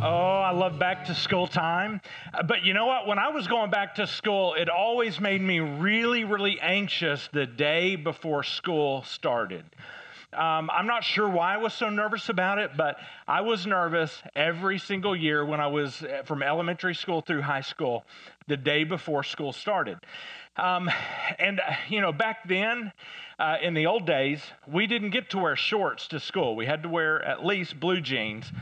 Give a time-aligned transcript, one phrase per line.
[0.00, 2.00] Oh, I love back to school time.
[2.32, 3.08] Uh, But you know what?
[3.08, 7.46] When I was going back to school, it always made me really, really anxious the
[7.46, 9.64] day before school started.
[10.32, 14.22] Um, I'm not sure why I was so nervous about it, but I was nervous
[14.36, 18.04] every single year when I was uh, from elementary school through high school,
[18.46, 19.98] the day before school started.
[20.56, 20.88] Um,
[21.40, 22.92] and, uh, you know, back then,
[23.40, 26.54] uh, in the old days, we didn't get to wear shorts to school.
[26.54, 28.52] We had to wear at least blue jeans.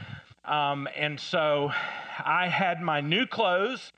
[0.47, 1.73] Um, and so
[2.25, 3.93] I had my new clothes,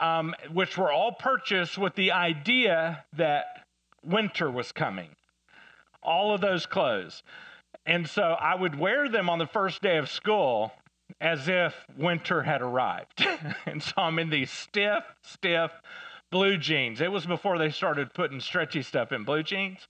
[0.00, 3.66] um, which were all purchased with the idea that
[4.04, 5.10] winter was coming.
[6.02, 7.22] All of those clothes.
[7.84, 10.72] And so I would wear them on the first day of school
[11.20, 13.26] as if winter had arrived.
[13.66, 15.70] and so I'm in these stiff, stiff
[16.30, 17.00] blue jeans.
[17.00, 19.86] It was before they started putting stretchy stuff in blue jeans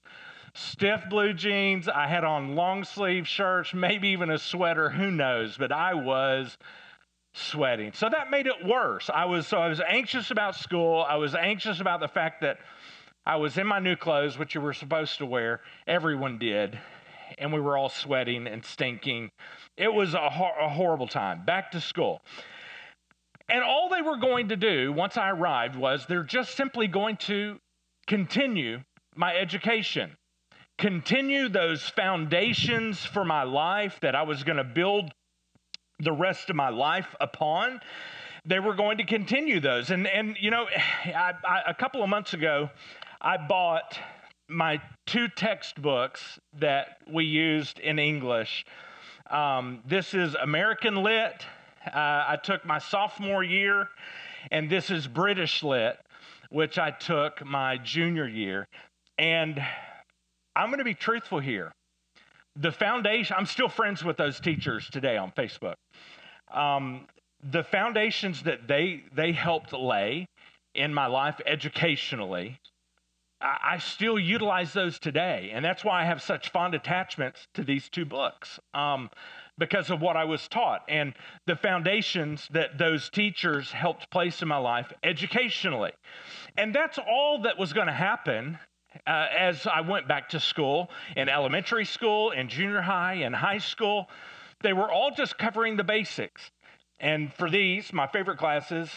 [0.56, 1.88] stiff blue jeans.
[1.88, 6.56] I had on long sleeve shirts, maybe even a sweater, who knows, but I was
[7.34, 7.92] sweating.
[7.92, 9.10] So that made it worse.
[9.12, 11.04] I was so I was anxious about school.
[11.08, 12.58] I was anxious about the fact that
[13.26, 15.60] I was in my new clothes, which you were supposed to wear.
[15.86, 16.78] Everyone did.
[17.38, 19.30] And we were all sweating and stinking.
[19.76, 21.44] It was a, hor- a horrible time.
[21.44, 22.22] Back to school.
[23.48, 27.16] And all they were going to do once I arrived was they're just simply going
[27.18, 27.58] to
[28.06, 28.80] continue
[29.16, 30.16] my education
[30.78, 35.12] continue those foundations for my life that I was going to build
[35.98, 37.80] the rest of my life upon.
[38.44, 39.90] They were going to continue those.
[39.90, 40.66] And, and you know,
[41.06, 42.70] I, I, a couple of months ago,
[43.20, 43.98] I bought
[44.48, 48.64] my two textbooks that we used in English.
[49.30, 51.44] Um, this is American Lit.
[51.86, 53.88] Uh, I took my sophomore year,
[54.50, 55.98] and this is British Lit,
[56.50, 58.68] which I took my junior year.
[59.18, 59.60] And
[60.56, 61.72] I'm going to be truthful here.
[62.56, 65.74] The foundation, I'm still friends with those teachers today on Facebook.
[66.50, 67.06] Um,
[67.42, 70.26] the foundations that they they helped lay
[70.74, 72.58] in my life educationally,
[73.42, 77.62] I, I, still utilize those today, and that's why I have such fond attachments to
[77.62, 78.58] these two books.
[78.72, 79.10] Um,
[79.58, 81.14] because of what I was taught and
[81.46, 85.92] the foundations that those teachers helped place in my life educationally.
[86.58, 88.58] And that's all that was going to happen
[89.06, 93.58] uh, as I went back to school in elementary school, in junior high, in high
[93.58, 94.08] school.
[94.62, 96.50] They were all just covering the basics.
[96.98, 98.90] And for these, my favorite classes,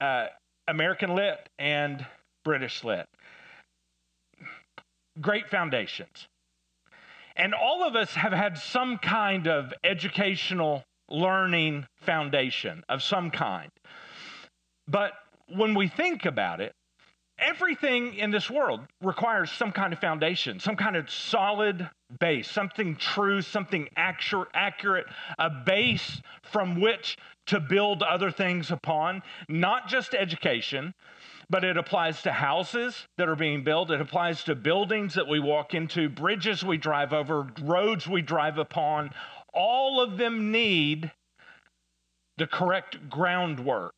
[0.00, 0.26] uh,
[0.66, 2.04] American Lit and
[2.44, 3.06] British Lit.
[5.20, 6.28] Great foundations.
[7.36, 13.70] And all of us have had some kind of educational learning foundation of some kind.
[14.88, 15.12] But
[15.54, 16.72] when we think about it,
[17.38, 21.88] everything in this world requires some kind of foundation, some kind of solid
[22.18, 25.06] base, something true, something accurate,
[25.38, 27.16] a base from which
[27.46, 30.94] to build other things upon, not just education.
[31.50, 33.90] But it applies to houses that are being built.
[33.90, 38.58] It applies to buildings that we walk into, bridges we drive over, roads we drive
[38.58, 39.12] upon.
[39.54, 41.10] All of them need
[42.36, 43.94] the correct groundwork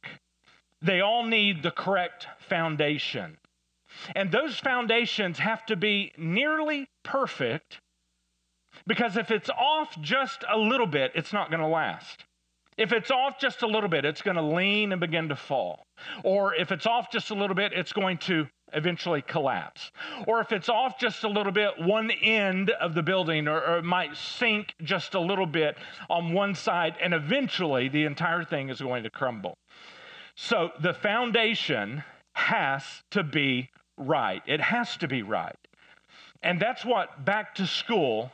[0.83, 3.37] they all need the correct foundation.
[4.15, 7.81] And those foundations have to be nearly perfect
[8.87, 12.25] because if it's off just a little bit, it's not going to last.
[12.79, 15.85] If it's off just a little bit, it's going to lean and begin to fall.
[16.25, 19.91] Or if it's off just a little bit, it's going to eventually collapse.
[20.27, 23.79] Or if it's off just a little bit, one end of the building, or, or,
[23.79, 25.77] it might sink just a little bit
[26.09, 29.59] on one side, and eventually the entire thing is going to crumble.
[30.43, 32.03] So the foundation
[32.33, 33.69] has to be
[33.99, 34.43] right.
[34.47, 35.55] It has to be right.
[36.43, 38.33] And that's what back to school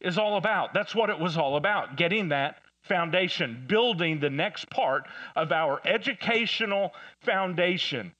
[0.00, 0.72] is all about.
[0.72, 5.80] That's what it was all about getting that foundation, building the next part of our
[5.84, 6.92] educational
[7.22, 8.14] foundation.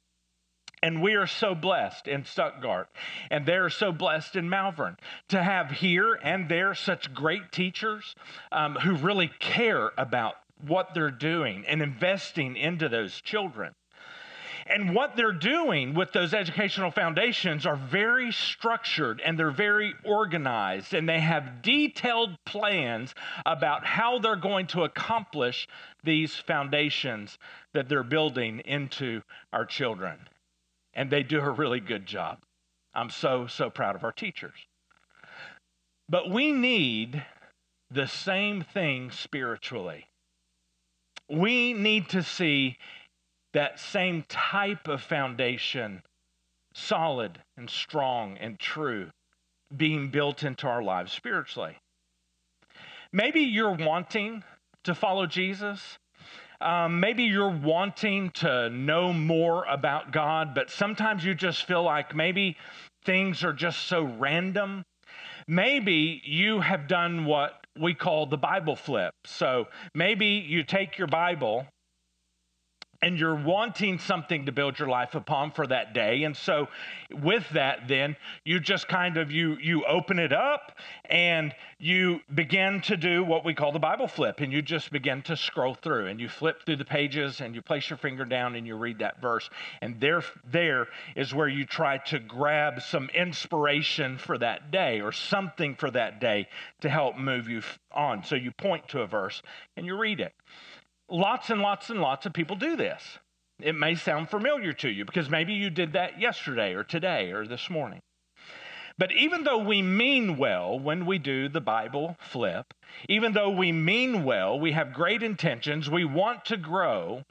[0.82, 2.88] And we are so blessed in Stuttgart,
[3.30, 4.96] and they're so blessed in Malvern
[5.28, 8.16] to have here and there such great teachers
[8.50, 13.74] um, who really care about what they're doing and investing into those children.
[14.68, 20.92] And what they're doing with those educational foundations are very structured and they're very organized
[20.92, 23.14] and they have detailed plans
[23.44, 25.68] about how they're going to accomplish
[26.03, 27.38] these foundations
[27.74, 30.18] that they're building into our children.
[30.94, 32.38] And they do a really good job.
[32.92, 34.56] I'm so, so proud of our teachers.
[36.09, 37.24] But we need
[37.91, 40.06] the same thing spiritually
[41.28, 42.76] we need to see
[43.52, 46.02] that same type of foundation,
[46.74, 49.10] solid and strong and true,
[49.76, 51.76] being built into our lives spiritually.
[53.12, 54.44] Maybe you're wanting
[54.84, 55.98] to follow Jesus.
[56.60, 62.14] Um, maybe you're wanting to know more about God, but sometimes you just feel like
[62.14, 62.56] maybe
[63.04, 64.84] things are just so random.
[65.46, 69.12] Maybe you have done what we call the Bible flip.
[69.24, 71.66] So maybe you take your Bible
[73.03, 76.25] and you're wanting something to build your life upon for that day.
[76.25, 76.69] And so
[77.13, 82.81] with that then you just kind of you you open it up and you begin
[82.83, 84.41] to do what we call the bible flip.
[84.41, 87.63] And you just begin to scroll through and you flip through the pages and you
[87.63, 89.48] place your finger down and you read that verse.
[89.83, 95.13] And there there is where you try to grab some inspiration for that day or
[95.13, 96.48] something for that day
[96.81, 97.63] to help move you
[97.93, 98.25] on.
[98.25, 99.43] So you point to a verse
[99.77, 100.34] and you read it
[101.08, 103.18] Lots and lots and lots of people do this.
[103.60, 107.47] It may sound familiar to you because maybe you did that yesterday or today or
[107.47, 108.00] this morning.
[108.98, 112.72] But even though we mean well when we do the Bible flip,
[113.08, 117.24] even though we mean well, we have great intentions, we want to grow,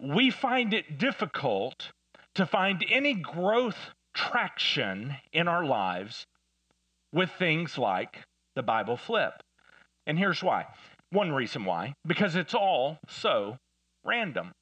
[0.00, 1.92] we find it difficult
[2.34, 3.78] to find any growth
[4.12, 6.26] traction in our lives
[7.12, 8.24] with things like
[8.56, 9.42] the Bible flip.
[10.06, 10.66] And here's why
[11.14, 13.56] one reason why, because it's all so
[14.04, 14.52] random.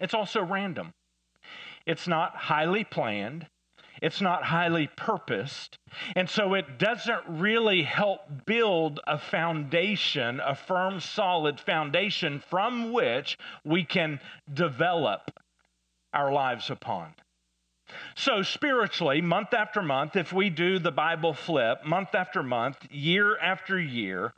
[0.00, 0.92] It's all so random.
[1.86, 3.46] It's not highly planned.
[4.00, 5.78] It's not highly purposed.
[6.16, 13.38] And so it doesn't really help build a foundation, a firm, solid foundation from which
[13.64, 14.18] we can
[14.52, 15.30] develop
[16.12, 17.14] our lives upon.
[18.14, 23.38] So, spiritually, month after month, if we do the Bible flip, month after month, year
[23.38, 24.32] after year,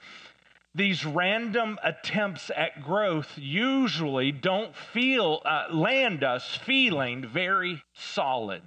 [0.74, 8.62] these random attempts at growth usually don't feel uh, land us feeling very solid.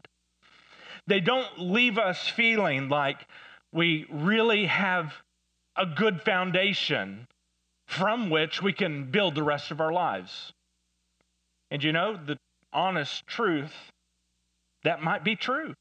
[1.06, 3.28] They don't leave us feeling like
[3.74, 5.14] we really have
[5.76, 7.28] a good foundation
[7.86, 10.54] from which we can build the rest of our lives.
[11.72, 12.38] And you know the
[12.72, 13.74] honest truth
[14.84, 15.74] that might be true.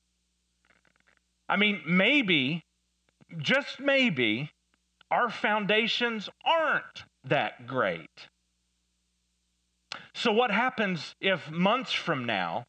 [1.49, 2.65] I mean maybe
[3.39, 4.51] just maybe
[5.11, 8.29] our foundations aren't that great.
[10.15, 12.67] So, what happens if months from now,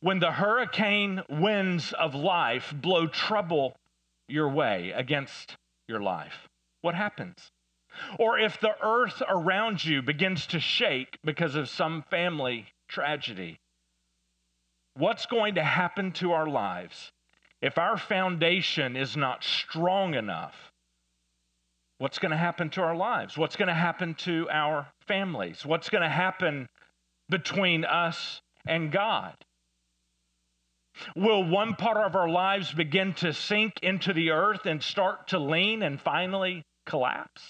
[0.00, 3.76] when the hurricane winds of life blow trouble
[4.28, 5.56] your way against
[5.88, 6.48] your life?
[6.82, 7.50] What happens?
[8.18, 13.58] Or if the earth around you begins to shake because of some family tragedy?
[14.94, 17.12] What's going to happen to our lives
[17.60, 20.69] if our foundation is not strong enough
[22.00, 23.36] What's going to happen to our lives?
[23.36, 25.66] What's going to happen to our families?
[25.66, 26.66] What's going to happen
[27.28, 29.34] between us and God?
[31.14, 35.38] Will one part of our lives begin to sink into the earth and start to
[35.38, 37.42] lean and finally collapse?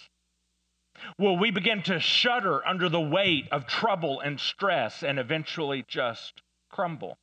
[1.17, 6.43] Will we begin to shudder under the weight of trouble and stress and eventually just
[6.70, 7.17] crumble?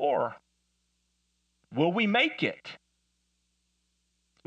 [0.00, 0.34] Or
[1.72, 2.76] will we make it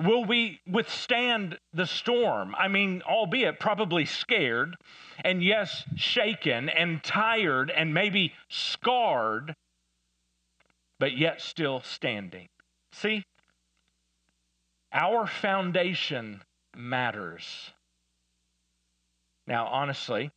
[0.03, 2.55] Will we withstand the storm?
[2.57, 4.75] I mean, albeit probably scared,
[5.23, 9.55] and yes, shaken and tired and maybe scarred,
[10.99, 12.47] but yet still standing.
[12.93, 13.23] See,
[14.91, 16.41] our foundation
[16.75, 17.71] matters.
[19.47, 20.31] Now, honestly,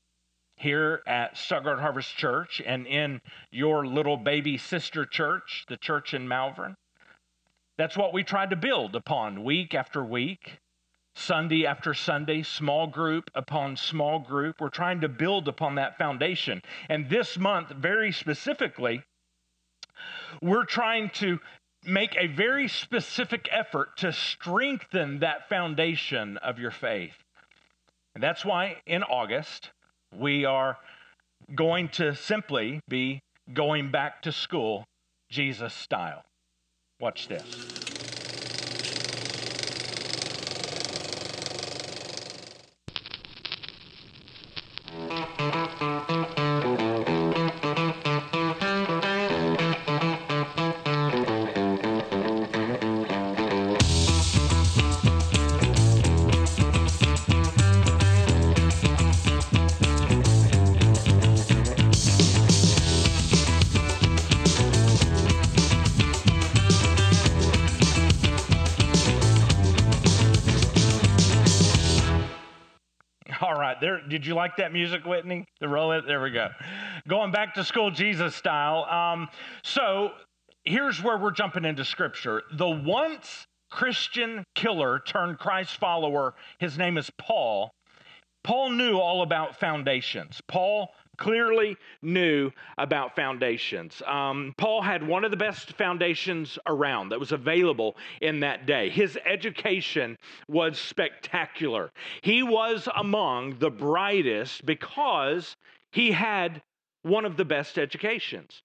[0.57, 6.29] here at Stuttgart Harvest Church and in your little baby sister church, the church in
[6.29, 6.75] Malvern,
[7.77, 10.59] that's what we tried to build upon week after week,
[11.17, 14.61] Sunday after Sunday, small group upon small group.
[14.61, 16.63] We're trying to build upon that foundation.
[16.89, 19.03] And this month, very specifically,
[20.43, 21.39] we're trying to
[21.85, 27.15] make a very specific effort to strengthen that foundation of your faith.
[28.15, 29.71] And that's why in August,
[30.17, 30.79] we are
[31.55, 33.21] going to simply be
[33.53, 34.85] going back to school
[35.31, 36.25] Jesus style.
[37.05, 37.84] Watch this.
[74.45, 75.47] Like that music, Whitney?
[75.61, 76.05] The roll it.
[76.07, 76.51] There we go.
[77.09, 78.85] Going back to school, Jesus style.
[78.85, 79.31] Um,
[79.63, 80.11] so
[80.65, 82.43] here's where we're jumping into Scripture.
[82.53, 86.35] The once Christian killer turned Christ follower.
[86.59, 87.71] His name is Paul.
[88.43, 90.43] Paul knew all about foundations.
[90.47, 94.03] Paul clearly knew about foundations.
[94.07, 98.91] Um, Paul had one of the best foundations around that was available in that day.
[98.91, 100.17] His education
[100.49, 101.91] was spectacular.
[102.23, 105.57] He was among the brightest because
[105.93, 106.63] he had
[107.03, 108.63] one of the best educations.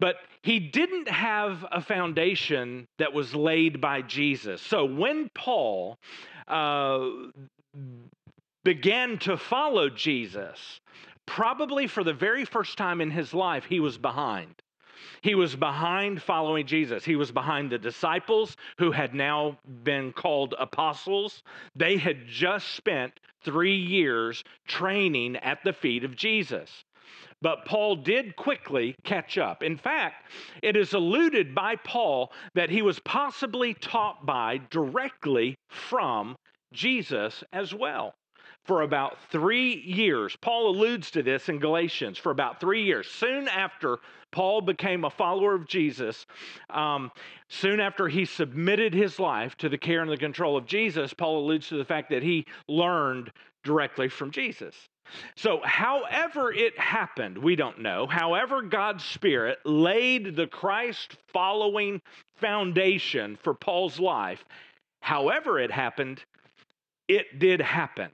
[0.00, 4.62] But he didn't have a foundation that was laid by Jesus.
[4.62, 5.98] So when Paul
[6.46, 7.08] uh,
[8.64, 10.80] began to follow Jesus,
[11.28, 14.54] probably for the very first time in his life, he was behind.
[15.20, 17.04] He was behind following Jesus.
[17.04, 21.42] He was behind the disciples who had now been called apostles.
[21.76, 26.84] They had just spent three years training at the feet of Jesus.
[27.42, 29.62] But Paul did quickly catch up.
[29.62, 30.24] In fact,
[30.62, 36.36] it is alluded by Paul that he was possibly taught by directly from
[36.72, 38.14] Jesus as well
[38.68, 40.36] for about three years.
[40.36, 43.08] Paul alludes to this in Galatians for about three years.
[43.08, 43.96] Soon after
[44.30, 46.26] Paul became a follower of Jesus,
[46.68, 47.10] um,
[47.48, 51.46] soon after he submitted his life to the care and the control of Jesus, Paul
[51.46, 53.32] alludes to the fact that he learned
[53.64, 54.74] directly from Jesus.
[55.34, 58.06] So, however it happened, we don't know.
[58.06, 62.02] However, God's Spirit laid the Christ following
[62.36, 64.44] foundation for Paul's life,
[65.00, 66.22] however it happened,
[67.08, 68.10] it did happen.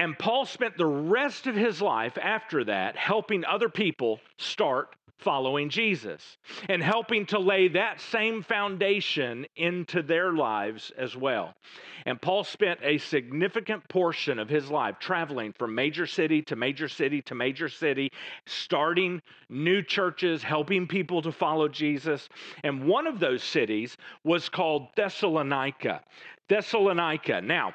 [0.00, 5.68] And Paul spent the rest of his life after that helping other people start following
[5.68, 6.38] Jesus
[6.70, 11.52] and helping to lay that same foundation into their lives as well.
[12.06, 16.88] And Paul spent a significant portion of his life traveling from major city to major
[16.88, 18.10] city to major city,
[18.46, 22.26] starting new churches, helping people to follow Jesus.
[22.64, 26.00] And one of those cities was called Thessalonica.
[26.48, 27.42] Thessalonica.
[27.42, 27.74] Now,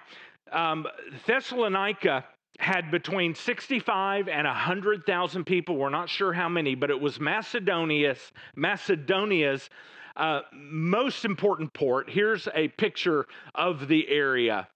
[0.52, 0.86] um,
[1.26, 2.26] Thessalonica
[2.60, 5.76] had between 65 and 100,000 people.
[5.76, 9.70] We're not sure how many, but it was Macedonia's, Macedonia's
[10.16, 12.10] uh, most important port.
[12.10, 14.68] Here's a picture of the area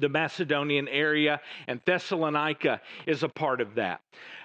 [0.00, 4.00] the Macedonian area, and Thessalonica is a part of that.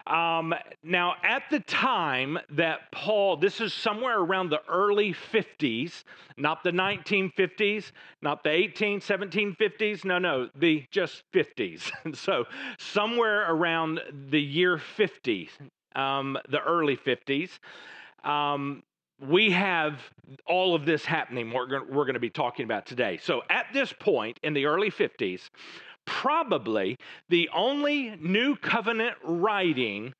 [0.05, 6.03] Um, now, at the time that Paul, this is somewhere around the early 50s,
[6.35, 11.89] not the 1950s, not the 18, 1750s, no, no, the just 50s.
[12.15, 12.45] so,
[12.77, 15.49] somewhere around the year 50,
[15.95, 17.59] um, the early 50s.
[18.27, 18.83] Um,
[19.29, 19.99] we have
[20.45, 23.19] all of this happening, we're going, to be talking about today.
[23.21, 25.49] So, at this point in the early 50s,
[26.05, 26.97] probably
[27.29, 30.13] the only new covenant writing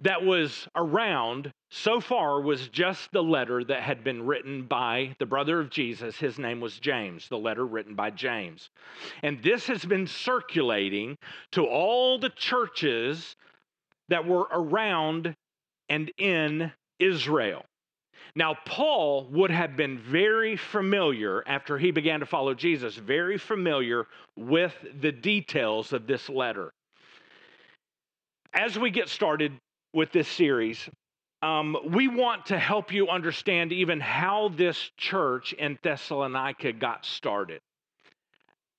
[0.00, 5.26] that was around so far was just the letter that had been written by the
[5.26, 6.16] brother of Jesus.
[6.16, 8.70] His name was James, the letter written by James.
[9.22, 11.16] And this has been circulating
[11.52, 13.36] to all the churches
[14.08, 15.36] that were around
[15.88, 17.64] and in Israel.
[18.34, 24.06] Now, Paul would have been very familiar after he began to follow Jesus, very familiar
[24.36, 26.72] with the details of this letter.
[28.54, 29.52] As we get started
[29.92, 30.88] with this series,
[31.42, 37.60] um, we want to help you understand even how this church in Thessalonica got started.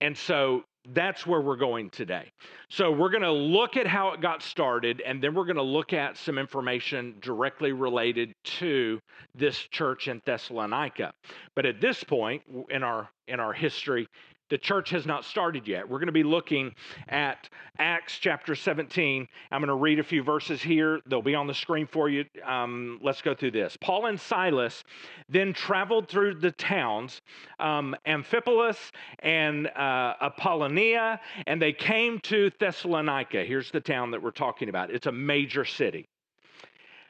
[0.02, 2.32] And so that's where we're going today.
[2.70, 5.62] So, we're going to look at how it got started, and then we're going to
[5.62, 9.00] look at some information directly related to
[9.36, 11.14] this church in Thessalonica.
[11.56, 14.08] But at this point in our in our history,
[14.54, 15.90] the church has not started yet.
[15.90, 16.76] We're going to be looking
[17.10, 19.28] at Acts chapter 17.
[19.52, 21.00] I'm going to read a few verses here.
[21.08, 22.24] They'll be on the screen for you.
[22.46, 23.76] Um, let's go through this.
[23.82, 24.84] Paul and Silas
[25.28, 27.20] then traveled through the towns,
[27.60, 28.78] um, Amphipolis
[29.24, 33.44] and uh, Apollonia, and they came to Thessalonica.
[33.46, 34.92] Here's the town that we're talking about.
[34.92, 36.08] It's a major city.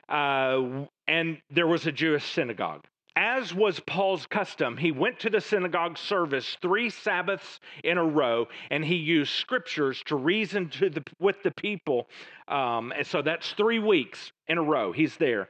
[0.07, 5.41] Uh, and there was a Jewish synagogue as was Paul's custom, he went to the
[5.41, 11.03] synagogue service three Sabbaths in a row, and he used scriptures to reason to the,
[11.19, 12.07] with the people.
[12.47, 14.91] Um, and so that's three weeks in a row.
[14.91, 15.49] He's there.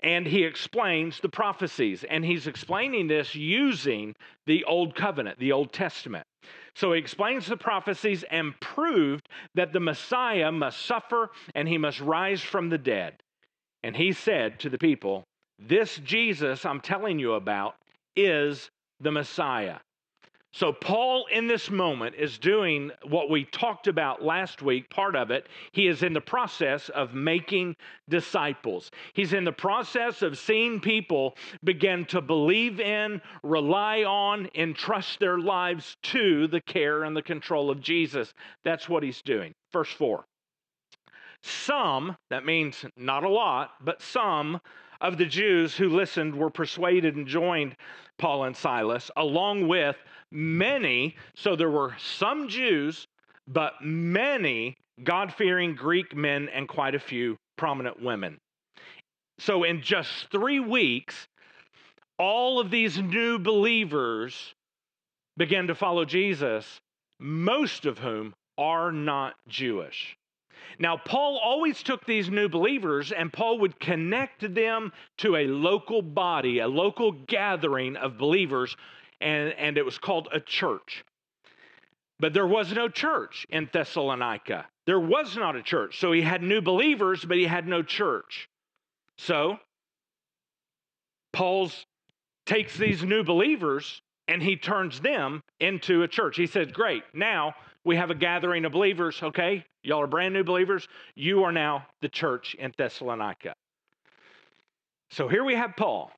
[0.00, 4.14] And he explains the prophecies, and he's explaining this using
[4.46, 6.26] the Old Covenant, the Old Testament.
[6.74, 12.00] So he explains the prophecies and proved that the Messiah must suffer and he must
[12.00, 13.22] rise from the dead.
[13.82, 15.24] And he said to the people,
[15.68, 17.76] this Jesus I'm telling you about
[18.16, 19.76] is the Messiah.
[20.54, 25.30] So, Paul in this moment is doing what we talked about last week, part of
[25.30, 25.46] it.
[25.72, 27.74] He is in the process of making
[28.10, 28.90] disciples.
[29.14, 35.38] He's in the process of seeing people begin to believe in, rely on, entrust their
[35.38, 38.34] lives to the care and the control of Jesus.
[38.62, 39.54] That's what he's doing.
[39.72, 40.22] Verse 4.
[41.40, 44.60] Some, that means not a lot, but some
[45.02, 47.76] of the Jews who listened were persuaded and joined
[48.18, 49.96] Paul and Silas, along with
[50.30, 51.16] many.
[51.34, 53.06] So there were some Jews,
[53.48, 58.38] but many God fearing Greek men and quite a few prominent women.
[59.38, 61.26] So in just three weeks,
[62.18, 64.54] all of these new believers
[65.36, 66.80] began to follow Jesus,
[67.18, 70.16] most of whom are not Jewish.
[70.78, 76.02] Now, Paul always took these new believers and Paul would connect them to a local
[76.02, 78.76] body, a local gathering of believers,
[79.20, 81.04] and, and it was called a church.
[82.18, 84.66] But there was no church in Thessalonica.
[84.86, 85.98] There was not a church.
[85.98, 88.48] So he had new believers, but he had no church.
[89.18, 89.58] So
[91.32, 91.86] Paul's
[92.46, 96.36] takes these new believers and he turns them into a church.
[96.36, 97.54] He says, Great, now
[97.84, 99.64] we have a gathering of believers, okay?
[99.82, 100.86] Y'all are brand new believers.
[101.14, 103.54] You are now the church in Thessalonica.
[105.10, 106.10] So here we have Paul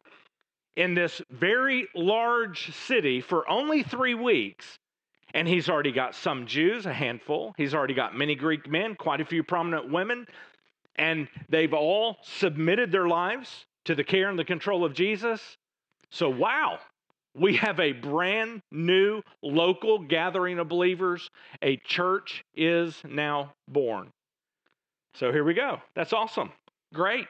[0.77, 4.79] in this very large city for only three weeks.
[5.33, 7.55] And he's already got some Jews, a handful.
[7.57, 10.29] He's already got many Greek men, quite a few prominent women.
[10.95, 15.41] And they've all submitted their lives to the care and the control of Jesus.
[16.11, 16.79] So, wow,
[17.35, 21.29] we have a brand new local gathering of believers.
[21.63, 24.11] A church is now born.
[25.15, 25.81] So here we go.
[25.95, 26.53] That's awesome.
[26.93, 27.27] Great.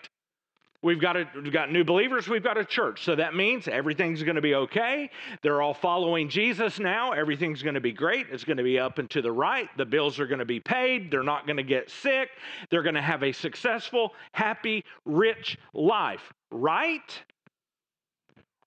[0.82, 3.04] We've got, a, we've got new believers, we've got a church.
[3.04, 5.08] So that means everything's going to be okay.
[5.42, 7.12] They're all following Jesus now.
[7.12, 8.26] Everything's going to be great.
[8.30, 9.66] It's going to be up and to the right.
[9.78, 11.10] The bills are going to be paid.
[11.10, 12.28] They're not going to get sick.
[12.68, 16.34] They're going to have a successful, happy, rich life.
[16.50, 17.22] Right?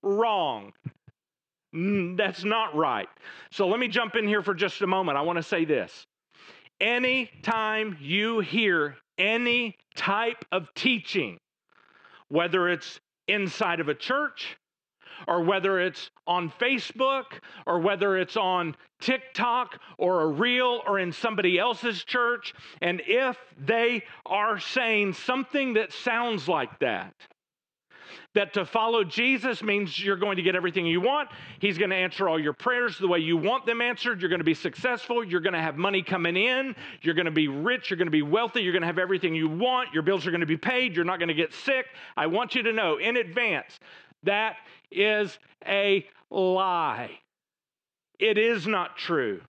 [0.01, 0.73] Wrong.
[1.77, 3.07] Mm, that's not right.
[3.51, 5.17] So let me jump in here for just a moment.
[5.17, 6.07] I want to say this.
[6.81, 11.37] Anytime you hear any type of teaching,
[12.29, 14.57] whether it's inside of a church,
[15.27, 17.25] or whether it's on Facebook,
[17.65, 23.37] or whether it's on TikTok, or a reel, or in somebody else's church, and if
[23.59, 27.13] they are saying something that sounds like that,
[28.35, 31.29] that to follow Jesus means you're going to get everything you want.
[31.59, 34.21] He's going to answer all your prayers the way you want them answered.
[34.21, 35.23] You're going to be successful.
[35.23, 36.75] You're going to have money coming in.
[37.01, 37.89] You're going to be rich.
[37.89, 38.61] You're going to be wealthy.
[38.61, 39.93] You're going to have everything you want.
[39.93, 40.95] Your bills are going to be paid.
[40.95, 41.85] You're not going to get sick.
[42.15, 43.79] I want you to know in advance
[44.23, 44.55] that
[44.91, 47.11] is a lie.
[48.19, 49.41] It is not true.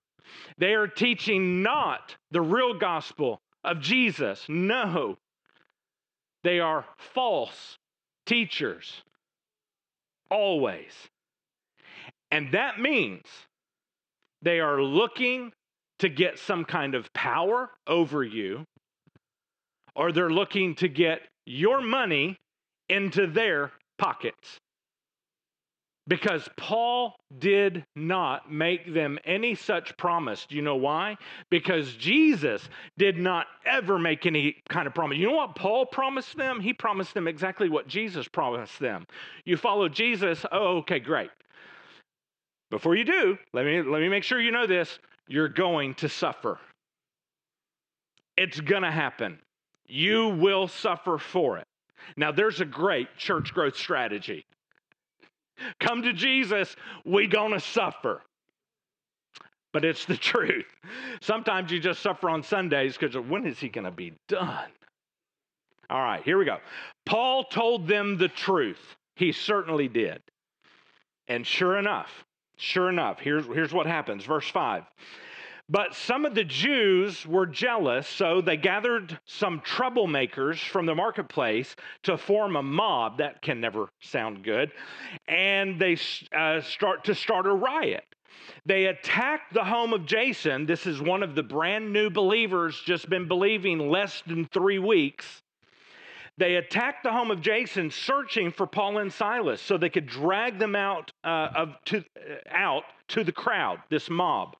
[0.59, 4.45] They are teaching not the real gospel of Jesus.
[4.47, 5.17] No,
[6.43, 7.78] they are false
[8.29, 9.01] teachers.
[10.29, 10.93] Always.
[12.29, 13.25] And that means
[14.43, 15.51] they are looking
[15.97, 18.63] to get some kind of power over you,
[19.95, 22.37] or they're looking to get your money
[22.87, 24.59] into their pockets
[26.09, 30.47] because Paul did not make them any such promise.
[30.49, 31.17] Do you know why?
[31.51, 32.67] Because Jesus
[32.97, 35.19] did not ever make any kind of promise.
[35.19, 36.59] You know what Paul promised them?
[36.59, 39.05] He promised them exactly what Jesus promised them.
[39.45, 41.29] You follow Jesus, oh, okay, great.
[42.71, 46.09] Before you do, let me, let me make sure you know this you're going to
[46.09, 46.59] suffer.
[48.35, 49.37] It's going to happen.
[49.85, 51.65] You will suffer for it.
[52.17, 54.43] Now, there's a great church growth strategy
[55.79, 58.21] come to Jesus, we gonna suffer.
[59.71, 60.65] But it's the truth.
[61.21, 64.69] Sometimes you just suffer on Sundays because when is he gonna be done?
[65.89, 66.57] All right, here we go.
[67.05, 68.95] Paul told them the truth.
[69.15, 70.21] He certainly did.
[71.27, 72.25] And sure enough,
[72.57, 74.23] sure enough, here's, here's what happens.
[74.23, 74.83] Verse 5.
[75.71, 81.75] But some of the Jews were jealous, so they gathered some troublemakers from the marketplace
[82.03, 83.19] to form a mob.
[83.19, 84.71] That can never sound good.
[85.27, 85.97] And they
[86.35, 88.03] uh, start to start a riot.
[88.65, 90.65] They attacked the home of Jason.
[90.65, 95.43] This is one of the brand new believers, just been believing less than three weeks.
[96.37, 100.57] They attacked the home of Jason, searching for Paul and Silas, so they could drag
[100.57, 104.55] them out uh, of to, uh, out to the crowd, this mob.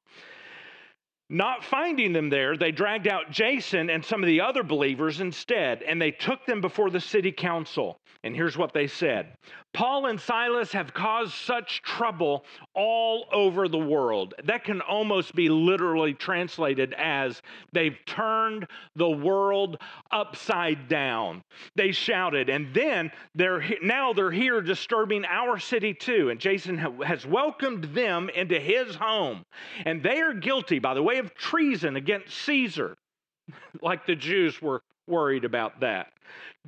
[1.29, 5.83] Not finding them there, they dragged out Jason and some of the other believers instead,
[5.83, 7.98] and they took them before the city council.
[8.23, 9.33] And here's what they said
[9.73, 14.33] Paul and Silas have caused such trouble all over the world.
[14.43, 19.77] That can almost be literally translated as they've turned the world
[20.11, 21.43] upside down.
[21.75, 26.29] They shouted, and then they're now they're here disturbing our city too.
[26.29, 29.43] And Jason has welcomed them into his home.
[29.85, 32.97] And they are guilty by the way of treason against Caesar,
[33.81, 36.07] like the Jews were worried about that.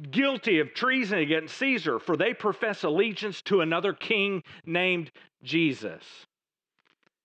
[0.10, 5.12] Guilty of treason against Caesar, for they profess allegiance to another king named
[5.43, 6.04] Jesus.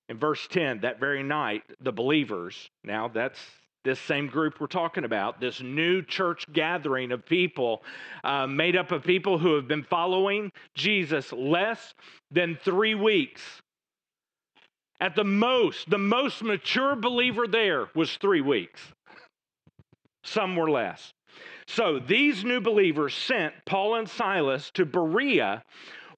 [0.08, 3.40] In verse 10, that very night, the believers, now that's
[3.86, 7.82] this same group we're talking about, this new church gathering of people
[8.24, 11.94] uh, made up of people who have been following Jesus less
[12.30, 13.42] than three weeks.
[15.00, 18.80] At the most, the most mature believer there was three weeks.
[20.26, 21.12] Some were less.
[21.68, 25.62] So these new believers sent Paul and Silas to Berea.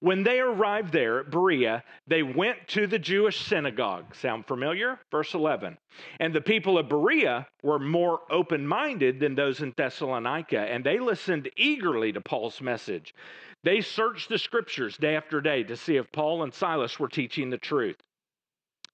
[0.01, 4.15] When they arrived there at Berea, they went to the Jewish synagogue.
[4.15, 5.01] Sound familiar?
[5.11, 5.77] Verse 11.
[6.21, 11.01] And the people of Berea were more open minded than those in Thessalonica, and they
[11.01, 13.13] listened eagerly to Paul's message.
[13.65, 17.51] They searched the scriptures day after day to see if Paul and Silas were teaching
[17.51, 17.97] the truth.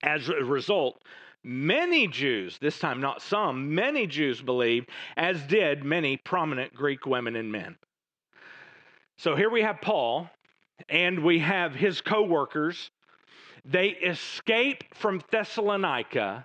[0.03, 1.03] As a result,
[1.45, 7.37] many Jews, this time not some, many Jews believed, as did many prominent Greek women
[7.37, 7.77] and men.
[9.19, 10.29] So here we have Paul,
[10.89, 12.91] and we have his co workers.
[13.65, 16.45] They escape from Thessalonica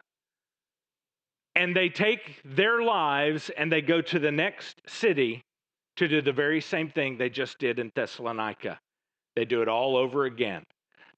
[1.56, 5.42] and they take their lives and they go to the next city
[5.98, 8.80] to do the very same thing they just did in Thessalonica.
[9.36, 10.64] They do it all over again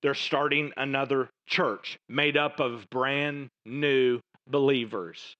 [0.01, 5.35] they're starting another church made up of brand new believers.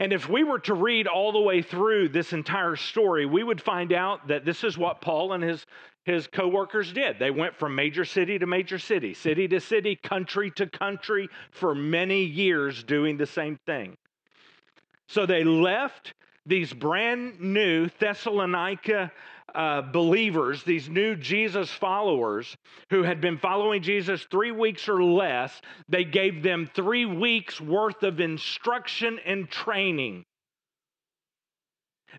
[0.00, 3.60] And if we were to read all the way through this entire story, we would
[3.60, 5.66] find out that this is what Paul and his,
[6.04, 7.18] his co workers did.
[7.18, 11.74] They went from major city to major city, city to city, country to country for
[11.74, 13.98] many years doing the same thing.
[15.08, 16.14] So they left
[16.46, 19.12] these brand new Thessalonica
[19.56, 22.54] uh, believers, these new Jesus followers
[22.90, 28.02] who had been following Jesus three weeks or less, they gave them three weeks worth
[28.02, 30.24] of instruction and training.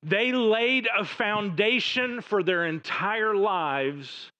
[0.01, 4.31] They laid a foundation for their entire lives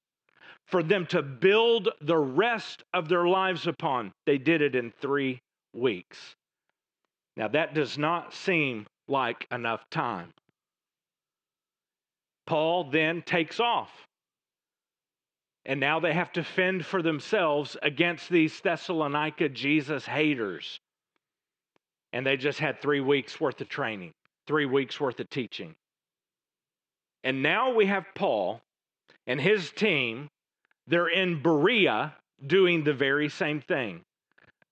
[0.66, 4.12] for them to build the rest of their lives upon.
[4.26, 5.40] They did it in three
[5.74, 6.18] weeks.
[7.38, 10.34] Now, that does not seem like enough time.
[12.48, 13.92] Paul then takes off.
[15.66, 20.80] And now they have to fend for themselves against these Thessalonica Jesus haters.
[22.14, 24.14] And they just had three weeks worth of training,
[24.48, 25.76] three weeks worth of teaching.
[27.26, 28.62] And now we have Paul
[29.28, 30.30] and his team.
[30.88, 34.02] They're in Berea doing the very same thing.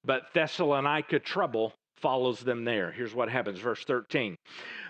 [0.06, 2.92] But Thessalonica trouble follows them there.
[2.92, 4.38] Here's what happens, verse 13.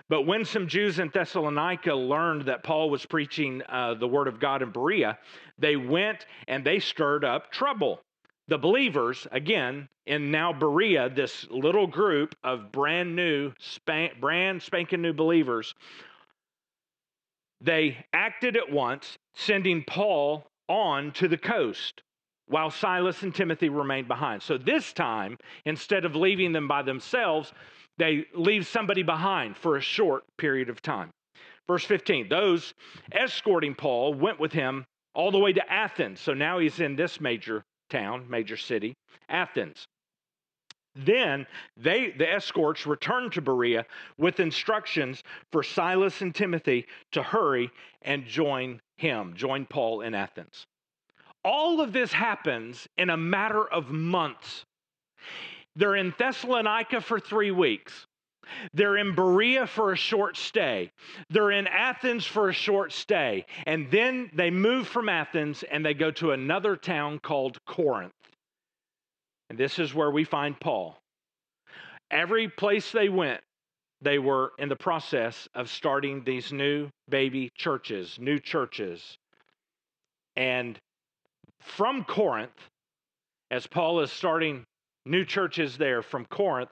[0.08, 4.38] But when some Jews in Thessalonica learned that Paul was preaching uh, the word of
[4.38, 5.18] God in Berea,
[5.58, 8.00] they went and they stirred up trouble.
[8.48, 15.02] The believers, again, in now Berea, this little group of brand new, spank, brand spanking
[15.02, 15.74] new believers,
[17.60, 22.02] they acted at once, sending Paul on to the coast
[22.46, 24.42] while Silas and Timothy remained behind.
[24.42, 27.52] So this time, instead of leaving them by themselves,
[27.98, 31.10] they leave somebody behind for a short period of time.
[31.66, 32.74] Verse 15 those
[33.12, 36.20] escorting Paul went with him all the way to Athens.
[36.20, 38.94] So now he's in this major town, major city,
[39.28, 39.86] Athens.
[40.94, 43.84] Then they, the escorts returned to Berea
[44.16, 47.70] with instructions for Silas and Timothy to hurry
[48.02, 50.66] and join him, join Paul in Athens.
[51.44, 54.64] All of this happens in a matter of months.
[55.76, 58.06] They're in Thessalonica for three weeks.
[58.72, 60.90] They're in Berea for a short stay.
[61.30, 63.44] They're in Athens for a short stay.
[63.66, 68.12] And then they move from Athens and they go to another town called Corinth.
[69.50, 70.98] And this is where we find Paul.
[72.10, 73.40] Every place they went,
[74.00, 79.18] they were in the process of starting these new baby churches, new churches.
[80.36, 80.78] And
[81.60, 82.70] from Corinth,
[83.50, 84.64] as Paul is starting
[85.06, 86.70] new churches there from Corinth,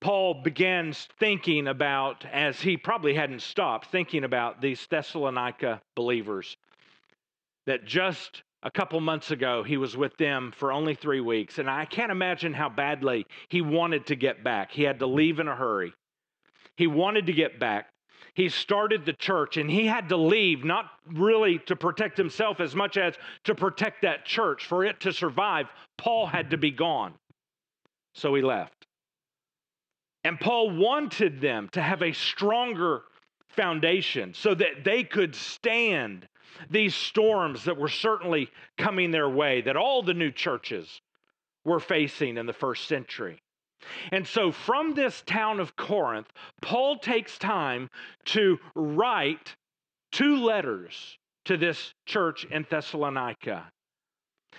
[0.00, 6.56] Paul begins thinking about, as he probably hadn't stopped, thinking about these Thessalonica believers.
[7.66, 11.58] That just a couple months ago, he was with them for only three weeks.
[11.58, 14.70] And I can't imagine how badly he wanted to get back.
[14.70, 15.92] He had to leave in a hurry.
[16.76, 17.88] He wanted to get back.
[18.36, 22.74] He started the church and he had to leave, not really to protect himself as
[22.74, 24.66] much as to protect that church.
[24.66, 27.14] For it to survive, Paul had to be gone.
[28.14, 28.86] So he left.
[30.22, 33.04] And Paul wanted them to have a stronger
[33.48, 36.28] foundation so that they could stand
[36.70, 41.00] these storms that were certainly coming their way, that all the new churches
[41.64, 43.40] were facing in the first century.
[44.10, 47.90] And so, from this town of Corinth, Paul takes time
[48.26, 49.56] to write
[50.12, 53.70] two letters to this church in Thessalonica.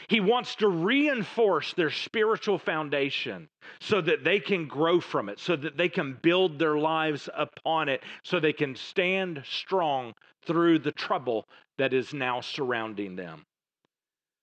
[0.08, 3.50] He wants to reinforce their spiritual foundation
[3.80, 7.90] so that they can grow from it, so that they can build their lives upon
[7.90, 10.14] it, so they can stand strong
[10.46, 11.46] through the trouble
[11.78, 13.44] that is now surrounding them.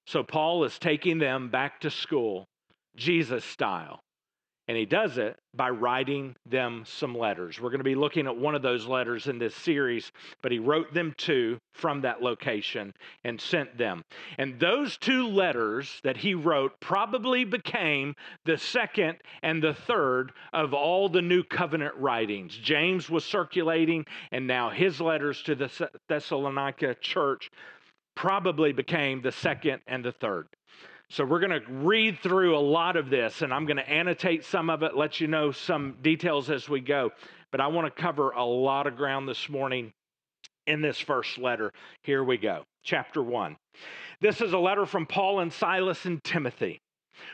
[0.07, 2.47] So, Paul is taking them back to school,
[2.97, 4.04] Jesus style.
[4.67, 7.61] And he does it by writing them some letters.
[7.61, 10.11] We're going to be looking at one of those letters in this series,
[10.43, 14.03] but he wrote them two from that location and sent them.
[14.39, 18.15] And those two letters that he wrote probably became
[18.47, 22.57] the second and the third of all the new covenant writings.
[22.57, 27.51] James was circulating, and now his letters to the Thessalonica church
[28.15, 30.47] probably became the second and the third.
[31.11, 34.45] So we're going to read through a lot of this, and I'm going to annotate
[34.45, 37.11] some of it, let you know some details as we go.
[37.53, 39.93] But I want to cover a lot of ground this morning
[40.67, 41.73] in this first letter.
[42.03, 42.65] Here we go.
[42.83, 43.57] Chapter 1.
[44.21, 46.81] This is a letter from Paul and Silas and Timothy.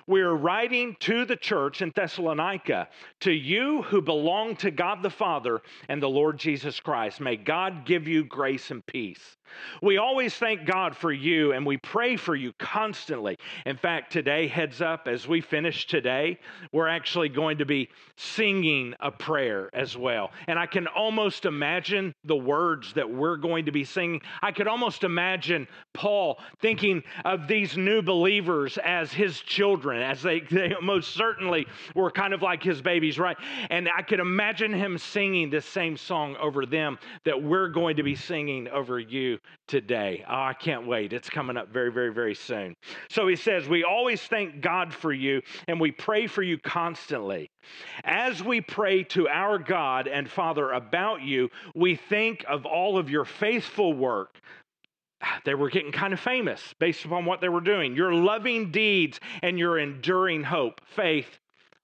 [0.06, 2.88] We are writing to the church in Thessalonica,
[3.20, 7.20] to you who belong to God the Father and the Lord Jesus Christ.
[7.20, 9.36] May God give you grace and peace.
[9.82, 13.36] We always thank God for you and we pray for you constantly.
[13.66, 16.38] In fact, today, heads up, as we finish today,
[16.72, 20.30] we're actually going to be singing a prayer as well.
[20.46, 24.20] And I can almost imagine the words that we're going to be singing.
[24.42, 29.69] I could almost imagine Paul thinking of these new believers as his children,
[30.02, 33.36] as they, they most certainly were kind of like his babies, right?
[33.70, 38.02] And I could imagine him singing this same song over them that we're going to
[38.02, 40.24] be singing over you today.
[40.28, 41.12] Oh, I can't wait.
[41.12, 42.74] It's coming up very, very, very soon.
[43.08, 47.50] So he says, We always thank God for you and we pray for you constantly.
[48.04, 53.10] As we pray to our God and Father about you, we think of all of
[53.10, 54.40] your faithful work
[55.44, 57.94] they were getting kind of famous based upon what they were doing.
[57.94, 61.38] Your loving deeds and your enduring hope, faith,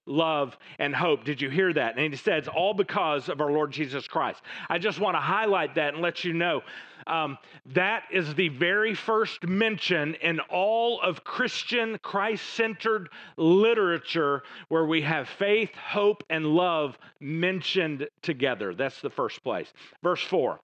[0.06, 1.24] love, and hope.
[1.24, 1.98] Did you hear that?
[1.98, 4.40] And he says, all because of our Lord Jesus Christ.
[4.68, 6.62] I just want to highlight that and let you know
[7.06, 14.86] um, that is the very first mention in all of Christian, Christ centered literature where
[14.86, 18.74] we have faith, hope, and love mentioned together.
[18.74, 19.72] That's the first place.
[20.02, 20.60] Verse 4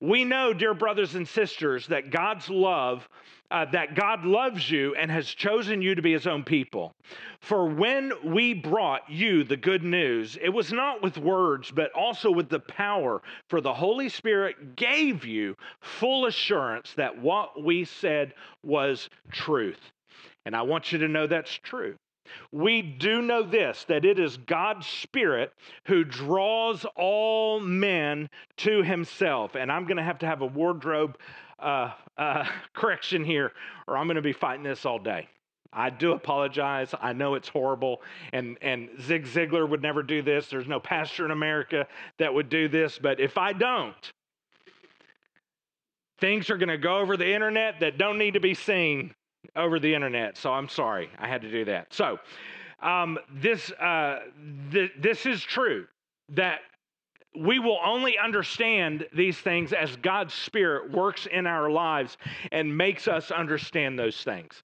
[0.00, 3.08] We know, dear brothers and sisters, that God's love
[3.54, 6.92] uh, that God loves you and has chosen you to be his own people.
[7.38, 12.32] For when we brought you the good news, it was not with words, but also
[12.32, 18.34] with the power, for the Holy Spirit gave you full assurance that what we said
[18.64, 19.78] was truth.
[20.44, 21.94] And I want you to know that's true.
[22.50, 25.52] We do know this that it is God's Spirit
[25.86, 29.54] who draws all men to Himself.
[29.54, 31.18] And I'm going to have to have a wardrobe
[31.60, 33.52] uh, uh, correction here,
[33.86, 35.28] or I'm going to be fighting this all day.
[35.74, 36.94] I do apologize.
[37.00, 38.00] I know it's horrible.
[38.32, 40.46] And, and Zig Ziglar would never do this.
[40.46, 41.86] There's no pastor in America
[42.18, 42.96] that would do this.
[42.96, 44.12] But if I don't,
[46.20, 49.14] things are going to go over the internet that don't need to be seen
[49.56, 50.38] over the internet.
[50.38, 51.10] So I'm sorry.
[51.18, 51.92] I had to do that.
[51.92, 52.18] So
[52.80, 54.20] um, this, uh,
[54.70, 55.86] th- this is true
[56.30, 56.60] that
[57.36, 62.16] we will only understand these things as God's Spirit works in our lives
[62.52, 64.62] and makes us understand those things.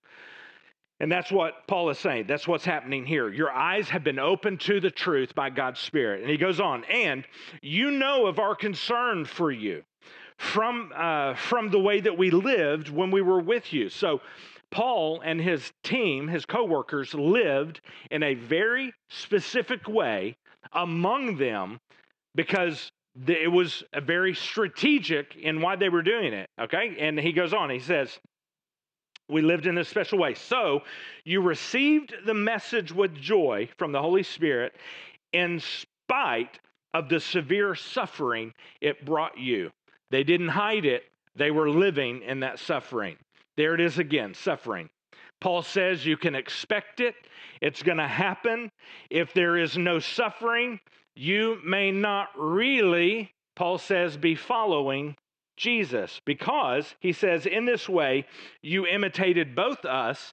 [1.01, 2.27] And that's what Paul is saying.
[2.29, 3.31] That's what's happening here.
[3.31, 6.21] Your eyes have been opened to the truth by God's Spirit.
[6.21, 7.25] And he goes on, and
[7.63, 9.83] you know of our concern for you
[10.37, 13.89] from, uh, from the way that we lived when we were with you.
[13.89, 14.21] So,
[14.71, 17.81] Paul and his team, his co-workers, lived
[18.11, 20.37] in a very specific way
[20.73, 21.81] among them
[22.35, 22.93] because
[23.27, 26.49] it was very strategic in why they were doing it.
[26.61, 26.97] Okay.
[26.99, 28.19] And he goes on, he says,
[29.29, 30.35] we lived in a special way.
[30.35, 30.83] So
[31.25, 34.73] you received the message with joy from the Holy Spirit
[35.33, 36.59] in spite
[36.95, 39.71] of the severe suffering it brought you.
[40.11, 41.05] They didn't hide it,
[41.37, 43.17] they were living in that suffering.
[43.57, 44.89] There it is again suffering.
[45.41, 47.15] Paul says you can expect it,
[47.61, 48.71] it's going to happen.
[49.09, 50.81] If there is no suffering,
[51.15, 55.17] you may not really Paul says, be following
[55.59, 58.25] Jesus because he says, in this way,
[58.63, 60.33] you imitated both us.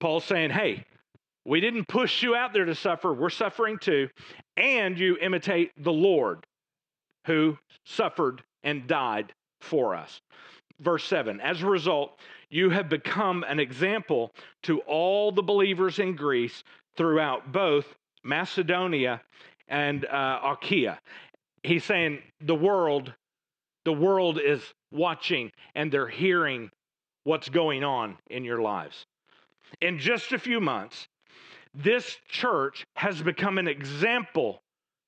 [0.00, 0.86] Paul's saying, hey,
[1.44, 4.08] we didn't push you out there to suffer, we're suffering too.
[4.56, 6.46] And you imitate the Lord
[7.26, 10.22] who suffered and died for us.
[10.80, 14.32] Verse 7 As a result, you have become an example
[14.62, 16.64] to all the believers in Greece
[16.96, 19.20] throughout both Macedonia
[19.68, 20.98] and uh, Achaia.
[21.62, 23.12] He's saying the world,
[23.84, 26.70] the world is watching and they're hearing
[27.24, 29.04] what's going on in your lives.
[29.80, 31.08] In just a few months,
[31.74, 34.60] this church has become an example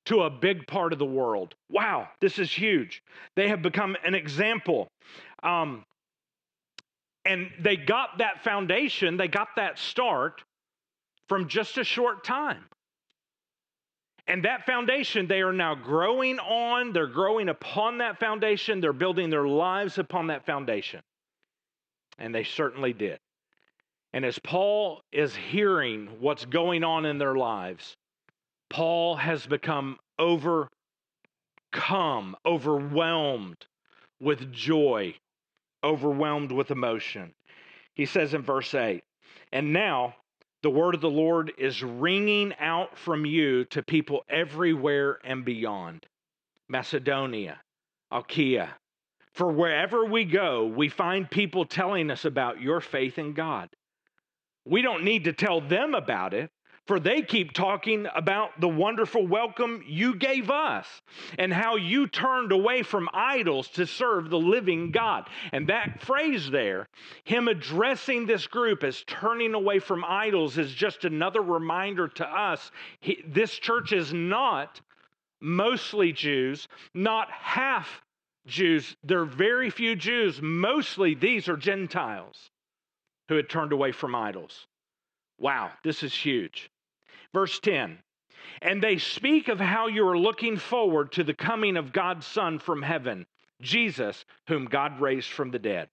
[0.07, 1.55] to a big part of the world.
[1.71, 3.03] Wow, this is huge.
[3.35, 4.89] They have become an example.
[5.43, 5.85] Um,
[7.25, 10.43] and they got that foundation, they got that start
[11.29, 12.65] from just a short time.
[14.29, 19.31] And that foundation, they are now growing on, they're growing upon that foundation, they're building
[19.31, 21.01] their lives upon that foundation.
[22.19, 23.21] And they certainly did.
[24.13, 27.97] And as Paul is hearing what's going on in their lives,
[28.69, 30.71] Paul has become overcome,
[32.45, 33.67] overwhelmed
[34.21, 35.15] with joy,
[35.85, 37.35] overwhelmed with emotion.
[37.95, 39.05] He says in verse 8,
[39.53, 40.17] and now
[40.67, 46.05] the word of the Lord is ringing out from you to people everywhere and beyond
[46.69, 47.61] Macedonia,
[48.11, 48.75] Achaia.
[49.33, 53.69] For wherever we go, we find people telling us about your faith in God.
[54.65, 56.51] We don't need to tell them about it,
[56.87, 60.87] for they keep talking about the wonderful welcome you gave us
[61.39, 65.29] and how you turned away from idols to serve the living God.
[65.53, 66.89] And that phrase there,
[67.25, 72.71] him addressing this group as turning away from idols, is just another reminder to us
[73.01, 74.81] he, this church is not
[75.41, 78.03] mostly Jews, not half
[78.47, 78.97] Jews.
[79.03, 80.41] There are very few Jews.
[80.41, 82.51] Mostly these are Gentiles
[83.29, 84.67] who had turned away from idols.
[85.39, 86.71] Wow, this is huge.
[87.37, 87.99] Verse 10
[88.63, 92.59] And they speak of how you are looking forward to the coming of God's Son
[92.59, 93.27] from heaven,
[93.61, 95.91] Jesus, whom God raised from the dead.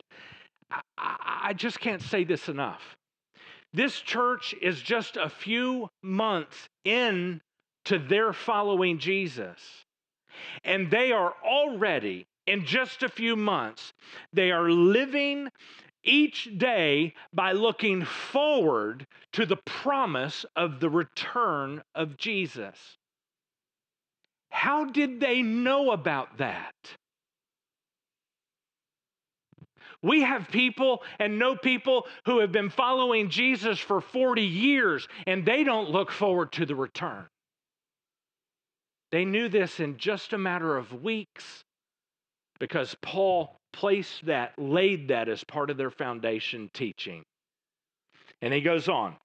[0.71, 2.95] I, I just can't say this enough.
[3.73, 7.41] This church is just a few months in
[7.85, 9.59] to their following Jesus.
[10.63, 13.91] And they are already, in just a few months,
[14.31, 15.49] they are living
[16.03, 22.77] each day by looking forward to the promise of the return of Jesus.
[24.49, 26.75] How did they know about that?
[30.03, 35.45] We have people and know people who have been following Jesus for 40 years and
[35.45, 37.25] they don't look forward to the return.
[39.11, 41.63] They knew this in just a matter of weeks
[42.59, 47.23] because Paul placed that, laid that as part of their foundation teaching.
[48.41, 49.15] And he goes on.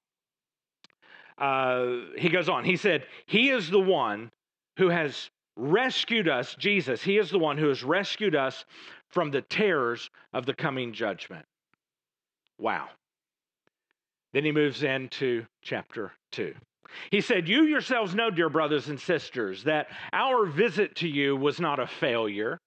[1.38, 2.64] Uh, he goes on.
[2.64, 4.30] He said, He is the one
[4.76, 8.64] who has rescued us, Jesus, He is the one who has rescued us
[9.08, 11.44] from the terrors of the coming judgment.
[12.58, 12.88] Wow.
[14.32, 16.54] Then he moves into chapter 2.
[17.10, 21.60] He said, You yourselves know, dear brothers and sisters, that our visit to you was
[21.60, 22.58] not a failure.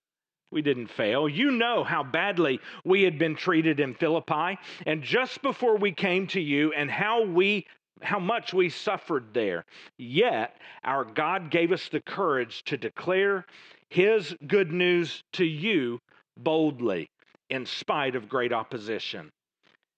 [0.52, 1.30] We didn't fail.
[1.30, 6.28] You know how badly we had been treated in Philippi, and just before we came
[6.28, 7.66] to you, and how we
[8.02, 9.64] how much we suffered there.
[9.98, 13.46] Yet our God gave us the courage to declare
[13.90, 16.00] his good news to you
[16.38, 17.10] boldly
[17.50, 19.32] in spite of great opposition.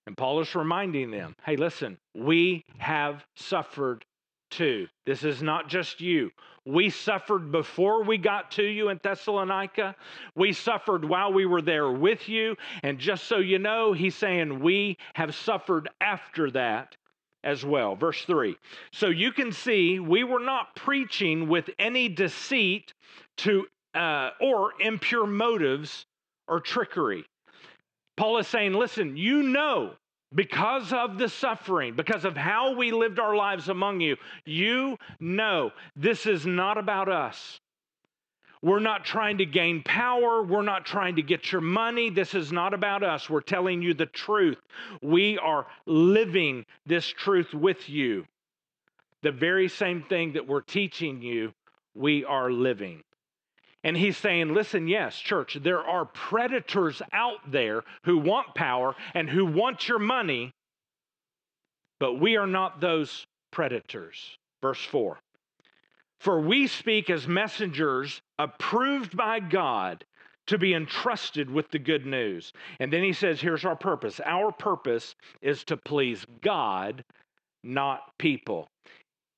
[0.05, 4.03] And Paul is reminding them, hey, listen, we have suffered
[4.51, 4.87] too.
[5.05, 6.31] This is not just you.
[6.65, 9.95] We suffered before we got to you in Thessalonica.
[10.35, 12.55] We suffered while we were there with you.
[12.83, 16.95] And just so you know, he's saying we have suffered after that
[17.43, 17.95] as well.
[17.95, 18.55] Verse 3.
[18.91, 22.93] So you can see we were not preaching with any deceit
[23.37, 26.05] to uh, or impure motives
[26.47, 27.25] or trickery.
[28.15, 29.95] Paul is saying, listen, you know
[30.33, 35.71] because of the suffering, because of how we lived our lives among you, you know
[35.95, 37.59] this is not about us.
[38.61, 40.41] We're not trying to gain power.
[40.41, 42.09] We're not trying to get your money.
[42.09, 43.29] This is not about us.
[43.29, 44.57] We're telling you the truth.
[45.01, 48.25] We are living this truth with you.
[49.21, 51.53] The very same thing that we're teaching you,
[51.93, 53.03] we are living.
[53.83, 59.29] And he's saying, listen, yes, church, there are predators out there who want power and
[59.29, 60.53] who want your money,
[61.99, 64.37] but we are not those predators.
[64.61, 65.19] Verse 4
[66.19, 70.05] For we speak as messengers approved by God
[70.47, 72.51] to be entrusted with the good news.
[72.79, 74.19] And then he says, Here's our purpose.
[74.25, 77.03] Our purpose is to please God,
[77.63, 78.69] not people.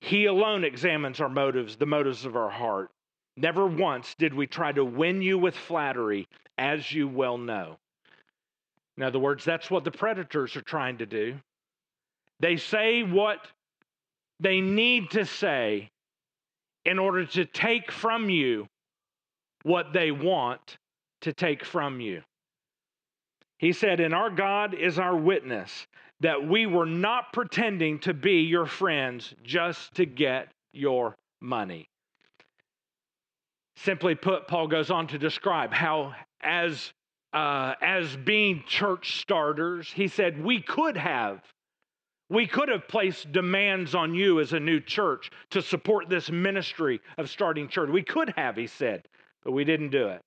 [0.02, 2.92] He alone examines our motives, the motives of our heart.
[3.38, 6.28] Never once did we try to win you with flattery,
[6.58, 7.78] as you well know.
[8.98, 11.36] In other words, that's what the predators are trying to do.
[12.40, 13.48] They say what
[14.40, 15.90] they need to say
[16.86, 18.68] in order to take from you
[19.64, 20.78] what they want
[21.22, 22.22] to take from you.
[23.58, 25.88] He said, And our God is our witness
[26.20, 31.88] that we were not pretending to be your friends just to get your money.
[33.78, 36.94] Simply put, Paul goes on to describe how, as,
[37.34, 41.42] uh, as being church starters, he said, we could have.
[42.30, 47.02] We could have placed demands on you as a new church to support this ministry
[47.18, 47.90] of starting church.
[47.90, 49.08] We could have, he said,
[49.44, 50.22] but we didn't do it.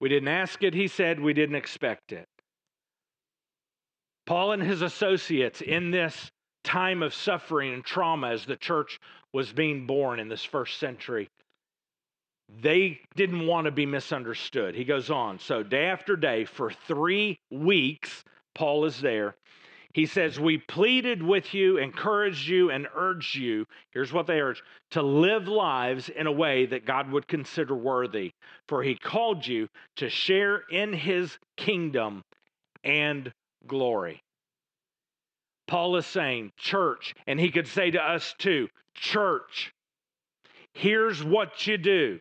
[0.00, 2.26] We didn't ask it, he said, we didn't expect it.
[4.26, 6.30] Paul and his associates in this
[6.62, 8.98] time of suffering and trauma as the church
[9.34, 11.28] was being born in this first century,
[12.62, 14.74] they didn't want to be misunderstood.
[14.74, 15.40] He goes on.
[15.40, 18.22] So, day after day, for three weeks,
[18.54, 19.34] Paul is there.
[19.92, 23.66] He says, We pleaded with you, encouraged you, and urged you.
[23.90, 24.62] Here's what they urge
[24.92, 28.32] to live lives in a way that God would consider worthy.
[28.68, 32.22] For he called you to share in his kingdom
[32.84, 33.32] and
[33.66, 34.20] glory.
[35.66, 39.72] Paul is saying, Church, and he could say to us too, Church,
[40.72, 42.20] here's what you do.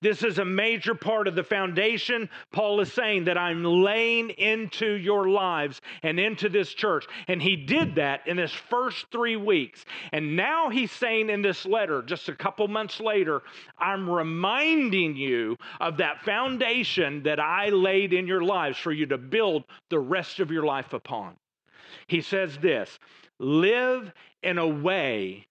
[0.00, 2.28] This is a major part of the foundation.
[2.52, 7.06] Paul is saying that I'm laying into your lives and into this church.
[7.28, 9.84] And he did that in his first three weeks.
[10.12, 13.42] And now he's saying in this letter, just a couple months later,
[13.78, 19.18] I'm reminding you of that foundation that I laid in your lives for you to
[19.18, 21.36] build the rest of your life upon.
[22.06, 22.98] He says this
[23.38, 24.12] live
[24.42, 25.46] in a way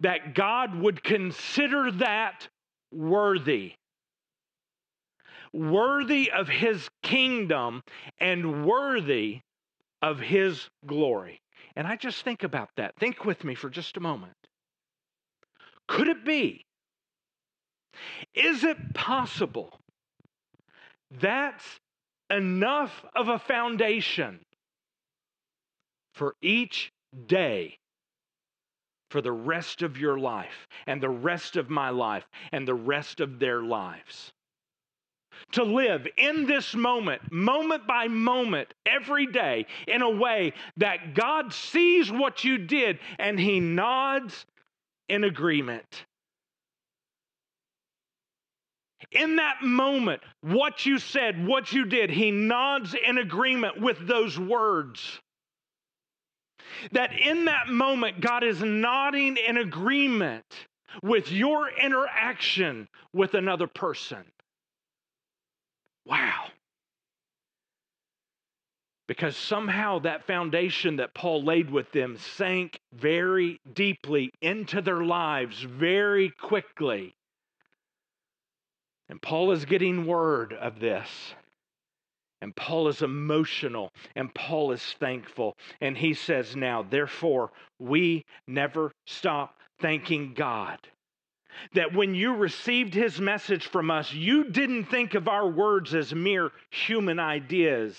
[0.00, 2.48] that God would consider that
[2.92, 3.74] worthy.
[5.52, 7.82] Worthy of his kingdom
[8.18, 9.40] and worthy
[10.02, 11.40] of his glory.
[11.74, 12.94] And I just think about that.
[12.98, 14.32] Think with me for just a moment.
[15.86, 16.64] Could it be?
[18.34, 19.78] Is it possible
[21.10, 21.64] that's
[22.30, 24.40] enough of a foundation
[26.14, 26.92] for each
[27.26, 27.78] day
[29.10, 33.20] for the rest of your life and the rest of my life and the rest
[33.20, 34.32] of their lives.
[35.52, 41.52] To live in this moment, moment by moment, every day, in a way that God
[41.52, 44.46] sees what you did and He nods
[45.08, 46.04] in agreement.
[49.12, 54.38] In that moment, what you said, what you did, He nods in agreement with those
[54.38, 55.20] words.
[56.92, 60.44] That in that moment, God is nodding in agreement
[61.02, 64.24] with your interaction with another person.
[66.04, 66.46] Wow.
[69.06, 75.60] Because somehow that foundation that Paul laid with them sank very deeply into their lives
[75.62, 77.14] very quickly.
[79.08, 81.08] And Paul is getting word of this.
[82.40, 85.56] And Paul is emotional and Paul is thankful.
[85.80, 90.78] And he says, Now, therefore, we never stop thanking God.
[91.74, 96.14] That when you received his message from us, you didn't think of our words as
[96.14, 97.96] mere human ideas.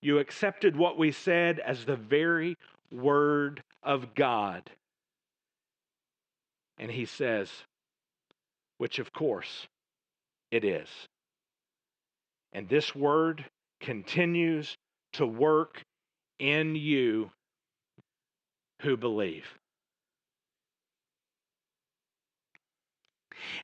[0.00, 2.56] You accepted what we said as the very
[2.90, 4.70] word of God.
[6.78, 7.50] And he says,
[8.78, 9.68] which of course
[10.50, 10.88] it is.
[12.52, 13.44] And this word
[13.80, 14.76] continues
[15.14, 15.82] to work
[16.38, 17.30] in you
[18.82, 19.46] who believe.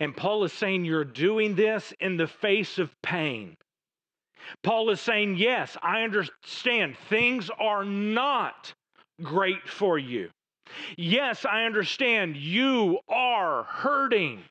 [0.00, 3.56] And Paul is saying you're doing this in the face of pain.
[4.62, 8.72] Paul is saying, Yes, I understand things are not
[9.22, 10.30] great for you.
[10.96, 14.42] Yes, I understand you are hurting.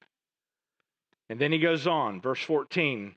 [1.30, 3.16] And then he goes on, verse 14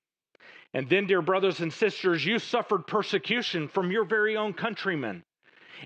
[0.72, 5.24] and then, dear brothers and sisters, you suffered persecution from your very own countrymen.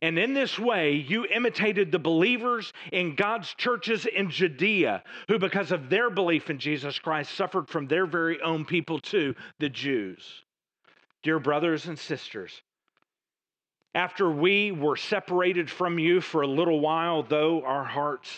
[0.03, 5.73] And in this way, you imitated the believers in God's churches in Judea, who, because
[5.73, 10.43] of their belief in Jesus Christ, suffered from their very own people too, the Jews.
[11.23, 12.61] Dear brothers and sisters,
[13.95, 18.29] after we were separated from you for a little while, though our hearts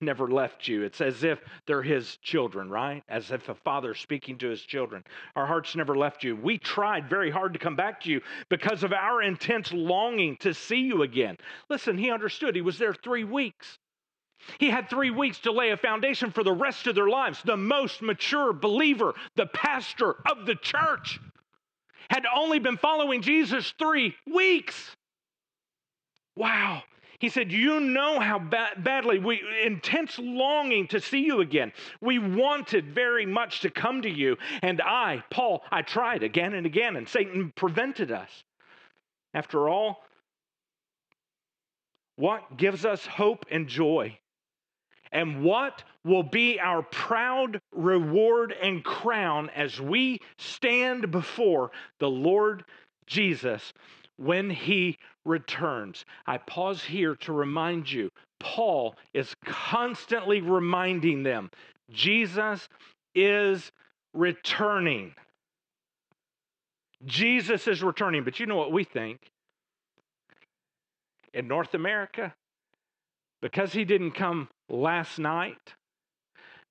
[0.00, 0.82] never left you.
[0.82, 3.02] It's as if they're his children, right?
[3.08, 5.04] As if a father speaking to his children.
[5.36, 6.36] Our hearts never left you.
[6.36, 10.54] We tried very hard to come back to you because of our intense longing to
[10.54, 11.36] see you again.
[11.68, 12.54] Listen, he understood.
[12.54, 13.78] He was there three weeks.
[14.58, 17.40] He had three weeks to lay a foundation for the rest of their lives.
[17.44, 21.18] The most mature believer, the pastor of the church,
[22.10, 24.96] had only been following Jesus three weeks.
[26.36, 26.82] Wow.
[27.18, 31.72] He said, You know how ba- badly we, intense longing to see you again.
[32.00, 34.36] We wanted very much to come to you.
[34.62, 38.30] And I, Paul, I tried again and again, and Satan prevented us.
[39.32, 40.04] After all,
[42.16, 44.18] what gives us hope and joy?
[45.10, 52.64] And what will be our proud reward and crown as we stand before the Lord
[53.06, 53.72] Jesus
[54.16, 56.04] when he returns.
[56.26, 58.10] I pause here to remind you
[58.40, 61.50] Paul is constantly reminding them
[61.90, 62.68] Jesus
[63.14, 63.72] is
[64.12, 65.14] returning.
[67.04, 68.24] Jesus is returning.
[68.24, 69.30] But you know what we think?
[71.32, 72.34] In North America,
[73.42, 75.74] because he didn't come last night,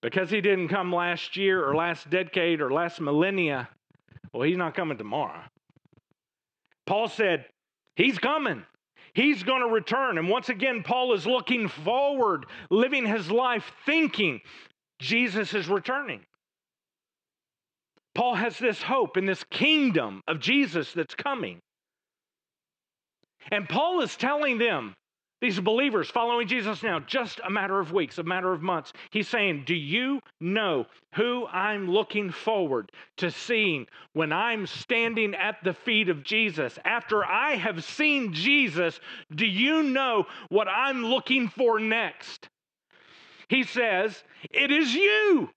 [0.01, 3.68] because he didn't come last year or last decade or last millennia,
[4.32, 5.41] well, he's not coming tomorrow.
[6.86, 7.45] Paul said,
[7.96, 8.64] He's coming.
[9.14, 10.18] He's going to return.
[10.18, 14.41] And once again, Paul is looking forward, living his life thinking
[15.00, 16.22] Jesus is returning.
[18.16, 21.60] Paul has this hope in this kingdom of Jesus that's coming.
[23.52, 24.94] And Paul is telling them
[25.44, 28.94] these believers following Jesus now, just a matter of weeks, a matter of months.
[29.12, 30.86] He's saying, Do you know
[31.16, 36.80] who I'm looking forward to seeing when I'm standing at the feet of Jesus?
[36.86, 39.02] After I have seen Jesus,
[39.36, 42.48] do you know what I'm looking for next?
[43.50, 45.50] He says, It is you.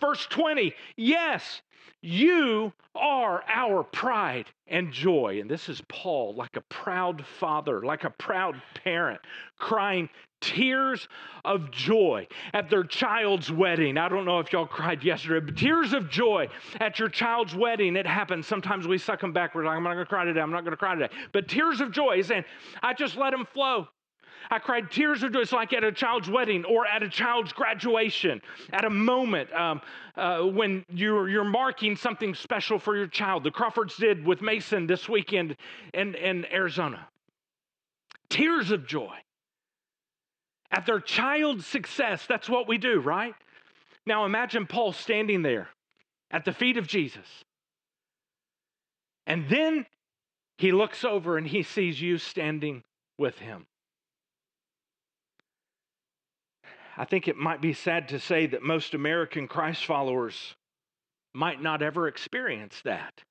[0.00, 1.60] Verse 20, yes,
[2.00, 5.38] you are our pride and joy.
[5.40, 9.20] And this is Paul, like a proud father, like a proud parent,
[9.58, 10.08] crying
[10.40, 11.08] tears
[11.44, 13.98] of joy at their child's wedding.
[13.98, 16.48] I don't know if y'all cried yesterday, but tears of joy
[16.80, 17.96] at your child's wedding.
[17.96, 18.46] It happens.
[18.46, 19.68] Sometimes we suck them backwards.
[19.68, 20.40] I'm not going to cry today.
[20.40, 21.12] I'm not going to cry today.
[21.32, 22.44] But tears of joy, he's saying,
[22.82, 23.88] I just let them flow.
[24.50, 25.40] I cried tears of joy.
[25.40, 28.40] It's like at a child's wedding or at a child's graduation,
[28.72, 29.80] at a moment um,
[30.16, 33.44] uh, when you're, you're marking something special for your child.
[33.44, 35.56] The Crawfords did with Mason this weekend
[35.92, 37.08] in, in Arizona.
[38.30, 39.14] Tears of joy.
[40.70, 43.34] At their child's success, that's what we do, right?
[44.04, 45.68] Now imagine Paul standing there
[46.30, 47.26] at the feet of Jesus.
[49.26, 49.86] And then
[50.58, 52.82] he looks over and he sees you standing
[53.18, 53.66] with him.
[56.98, 60.56] I think it might be sad to say that most American Christ followers
[61.32, 63.22] might not ever experience that.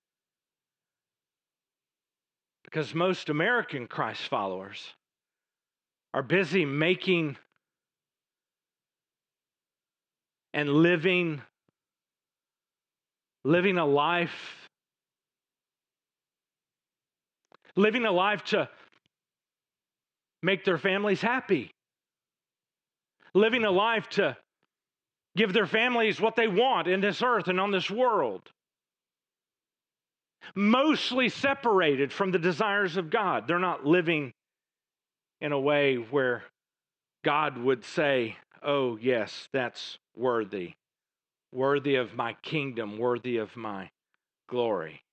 [2.64, 4.94] Because most American Christ followers
[6.14, 7.36] are busy making
[10.54, 11.42] and living
[13.44, 14.70] living a life
[17.76, 18.70] living a life to
[20.42, 21.72] make their families happy
[23.34, 24.38] living a life to
[25.36, 28.50] give their families what they want in this earth and on this world.
[30.56, 33.48] Mostly separated from the desires of God.
[33.48, 34.34] They're not living
[35.42, 36.44] in a way where
[37.24, 40.74] God would say, Oh, yes, that's worthy,
[41.54, 43.90] worthy of my kingdom, worthy of my
[44.50, 45.04] glory.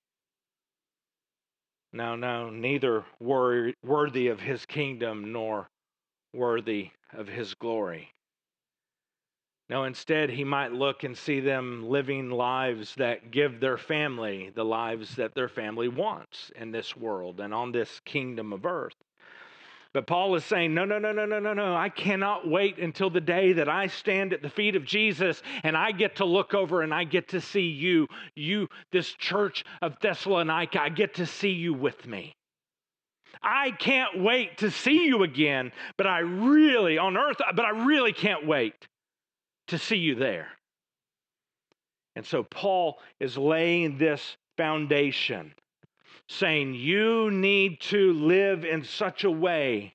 [1.92, 5.68] No, no, neither worthy of his kingdom nor
[6.34, 8.10] worthy of his glory.
[9.70, 14.64] No, instead, he might look and see them living lives that give their family the
[14.64, 18.94] lives that their family wants in this world and on this kingdom of earth.
[19.94, 21.74] But Paul is saying, no, no, no, no, no, no, no.
[21.74, 25.76] I cannot wait until the day that I stand at the feet of Jesus and
[25.76, 29.98] I get to look over and I get to see you, you, this church of
[30.00, 32.34] Thessalonica, I get to see you with me.
[33.44, 38.12] I can't wait to see you again, but I really, on earth, but I really
[38.12, 38.88] can't wait
[39.68, 40.48] to see you there.
[42.16, 45.54] And so Paul is laying this foundation,
[46.28, 49.94] saying, You need to live in such a way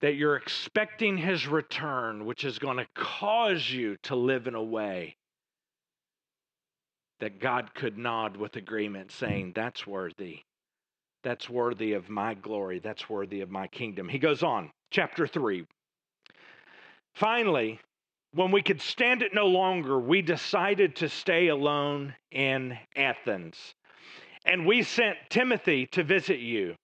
[0.00, 4.62] that you're expecting his return, which is going to cause you to live in a
[4.62, 5.16] way
[7.20, 10.42] that God could nod with agreement, saying, That's worthy.
[11.26, 12.78] That's worthy of my glory.
[12.78, 14.08] That's worthy of my kingdom.
[14.08, 15.66] He goes on, chapter 3,
[17.16, 17.80] Finally,
[18.32, 23.56] when we could stand it no longer, we decided to stay alone in Athens.
[24.44, 26.76] And we sent Timothy to visit you.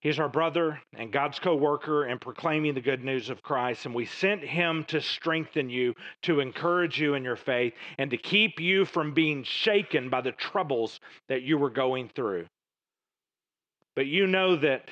[0.00, 3.86] He's our brother and God's co worker in proclaiming the good news of Christ.
[3.86, 8.16] And we sent him to strengthen you, to encourage you in your faith, and to
[8.16, 10.98] keep you from being shaken by the troubles
[11.28, 12.46] that you were going through.
[13.96, 14.88] But you know that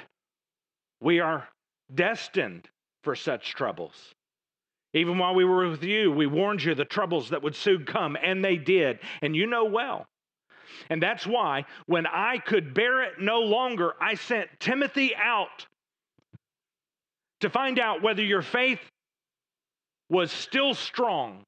[1.00, 1.48] we are
[1.92, 2.68] destined
[3.03, 4.14] for such troubles.
[4.94, 8.16] Even while we were with you, we warned you the troubles that would soon come,
[8.22, 8.98] and they did.
[9.22, 10.07] And you know well.
[10.90, 15.66] And that's why, when I could bear it no longer, I sent Timothy out
[17.40, 18.80] to find out whether your faith
[20.09, 21.44] was still strong.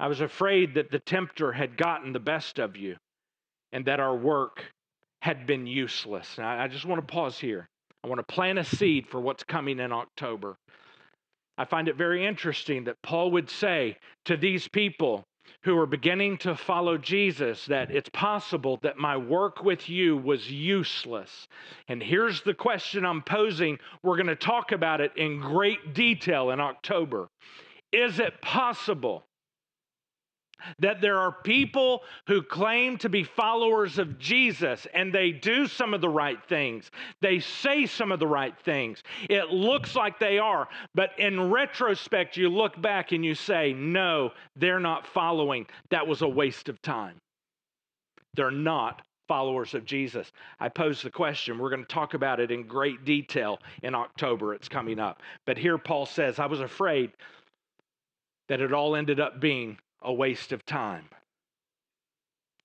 [0.00, 2.96] I was afraid that the tempter had gotten the best of you
[3.72, 4.64] and that our work
[5.22, 6.36] had been useless.
[6.38, 7.68] Now, I just want to pause here.
[8.04, 10.56] I want to plant a seed for what's coming in October.
[11.56, 13.96] I find it very interesting that Paul would say
[14.26, 15.24] to these people
[15.64, 20.50] who are beginning to follow Jesus that it's possible that my work with you was
[20.50, 21.48] useless.
[21.88, 23.78] And here's the question I'm posing.
[24.02, 27.28] We're going to talk about it in great detail in October.
[27.92, 29.24] Is it possible
[30.78, 35.94] that there are people who claim to be followers of Jesus and they do some
[35.94, 36.90] of the right things.
[37.20, 39.02] They say some of the right things.
[39.28, 44.32] It looks like they are, but in retrospect, you look back and you say, no,
[44.56, 45.66] they're not following.
[45.90, 47.20] That was a waste of time.
[48.34, 50.32] They're not followers of Jesus.
[50.58, 51.58] I pose the question.
[51.58, 54.54] We're going to talk about it in great detail in October.
[54.54, 55.22] It's coming up.
[55.44, 57.12] But here Paul says, I was afraid
[58.48, 61.08] that it all ended up being a waste of time.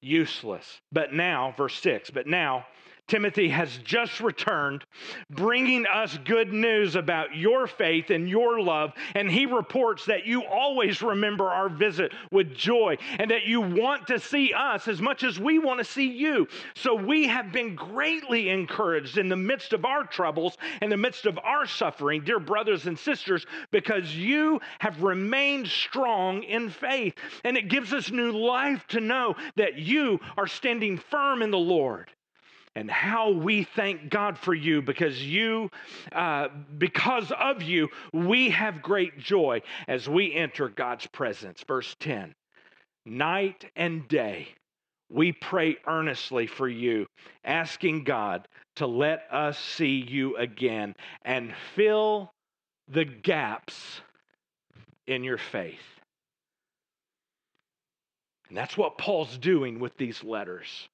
[0.01, 0.81] Useless.
[0.91, 2.65] But now, verse 6, but now
[3.07, 4.85] Timothy has just returned,
[5.29, 8.93] bringing us good news about your faith and your love.
[9.13, 14.07] And he reports that you always remember our visit with joy and that you want
[14.07, 16.47] to see us as much as we want to see you.
[16.75, 21.25] So we have been greatly encouraged in the midst of our troubles, in the midst
[21.25, 27.15] of our suffering, dear brothers and sisters, because you have remained strong in faith.
[27.43, 31.57] And it gives us new life to know that you are standing firm in the
[31.57, 32.09] Lord
[32.75, 35.69] and how we thank God for you because you,
[36.11, 36.47] uh,
[36.77, 41.63] because of you, we have great joy as we enter God's presence.
[41.67, 42.33] Verse 10
[43.05, 44.47] Night and day,
[45.09, 47.05] we pray earnestly for you,
[47.43, 48.47] asking God
[48.77, 52.31] to let us see you again and fill
[52.87, 54.01] the gaps
[55.05, 55.79] in your faith.
[58.49, 60.87] And that's what Paul's doing with these letters.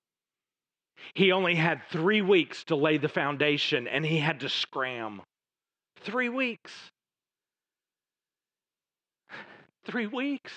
[1.13, 5.21] He only had three weeks to lay the foundation and he had to scram.
[6.01, 6.71] Three weeks.
[9.85, 10.51] Three weeks.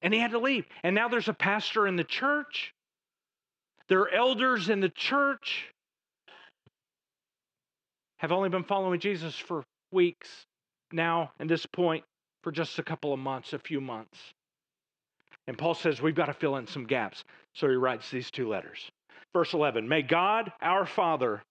[0.00, 0.66] And he had to leave.
[0.82, 2.74] And now there's a pastor in the church,
[3.88, 5.72] there are elders in the church
[8.18, 10.28] have only been following Jesus for weeks
[10.92, 12.04] now, at this point,
[12.42, 14.16] for just a couple of months, a few months.
[15.46, 17.24] And Paul says we've got to fill in some gaps.
[17.54, 18.90] So he writes these two letters.
[19.32, 21.42] Verse 11 May God, our Father,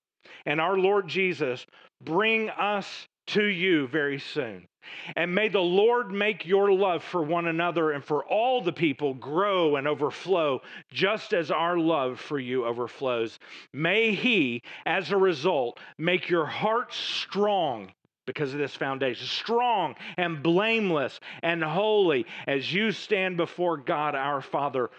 [0.45, 1.65] and our Lord Jesus
[2.03, 4.67] bring us to you very soon.
[5.15, 9.13] And may the Lord make your love for one another and for all the people
[9.13, 13.37] grow and overflow, just as our love for you overflows.
[13.73, 17.91] May He, as a result, make your hearts strong
[18.25, 24.41] because of this foundation, strong and blameless and holy as you stand before God our
[24.41, 24.89] Father.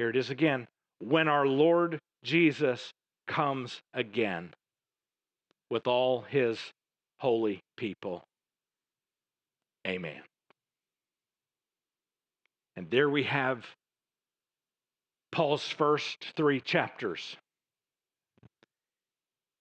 [0.00, 0.66] Here it is again
[1.00, 2.90] when our Lord Jesus
[3.26, 4.54] comes again
[5.68, 6.58] with all his
[7.18, 8.22] holy people.
[9.86, 10.22] Amen.
[12.76, 13.66] And there we have
[15.32, 17.36] Paul's first three chapters.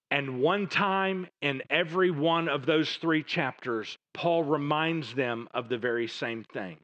[0.10, 5.78] And one time in every one of those three chapters, Paul reminds them of the
[5.78, 6.78] very same thing.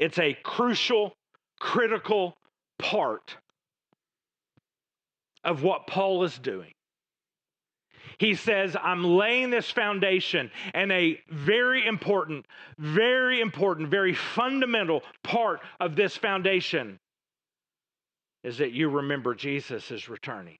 [0.00, 1.14] It's a crucial,
[1.60, 2.36] critical
[2.78, 3.36] part
[5.44, 6.72] of what Paul is doing.
[8.18, 12.46] He says, I'm laying this foundation, and a very important,
[12.78, 16.98] very important, very fundamental part of this foundation
[18.44, 20.58] is that you remember Jesus is returning.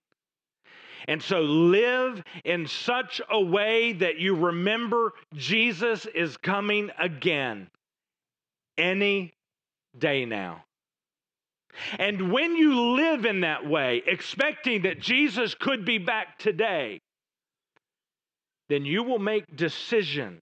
[1.07, 7.69] And so live in such a way that you remember Jesus is coming again
[8.77, 9.33] any
[9.97, 10.63] day now.
[11.99, 17.01] And when you live in that way, expecting that Jesus could be back today,
[18.69, 20.41] then you will make decisions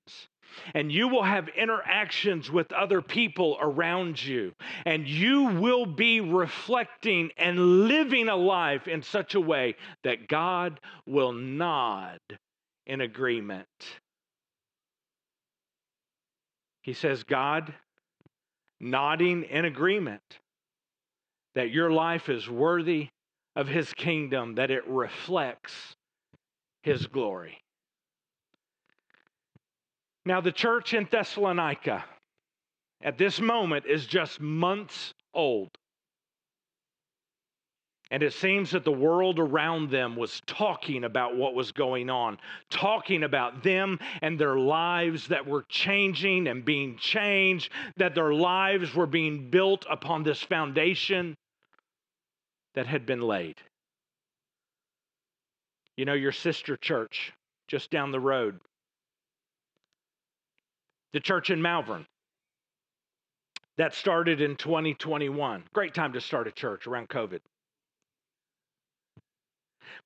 [0.74, 4.54] and you will have interactions with other people around you,
[4.86, 10.80] and you will be reflecting and living a life in such a way that God
[11.06, 12.20] will nod
[12.86, 13.68] in agreement.
[16.82, 17.74] He says, God
[18.80, 20.40] nodding in agreement
[21.56, 23.10] that your life is worthy
[23.56, 25.95] of His kingdom, that it reflects
[26.82, 27.60] His glory.
[30.26, 32.06] Now, the church in Thessalonica
[33.04, 35.70] at this moment is just months old.
[38.10, 42.38] And it seems that the world around them was talking about what was going on,
[42.70, 48.93] talking about them and their lives that were changing and being changed, that their lives
[48.93, 51.36] were being built upon this foundation
[52.76, 53.55] that had been laid.
[55.97, 57.34] You know, your sister church
[57.67, 58.59] just down the road
[61.13, 62.05] the church in Malvern.
[63.78, 65.63] That started in 2021.
[65.74, 67.39] Great time to start a church around COVID.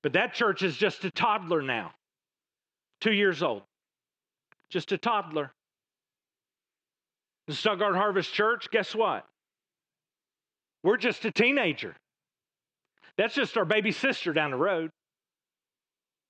[0.03, 1.93] But that church is just a toddler now,
[3.01, 3.63] two years old.
[4.69, 5.51] Just a toddler.
[7.47, 9.25] The Stuttgart Harvest Church, guess what?
[10.83, 11.95] We're just a teenager.
[13.17, 14.91] That's just our baby sister down the road.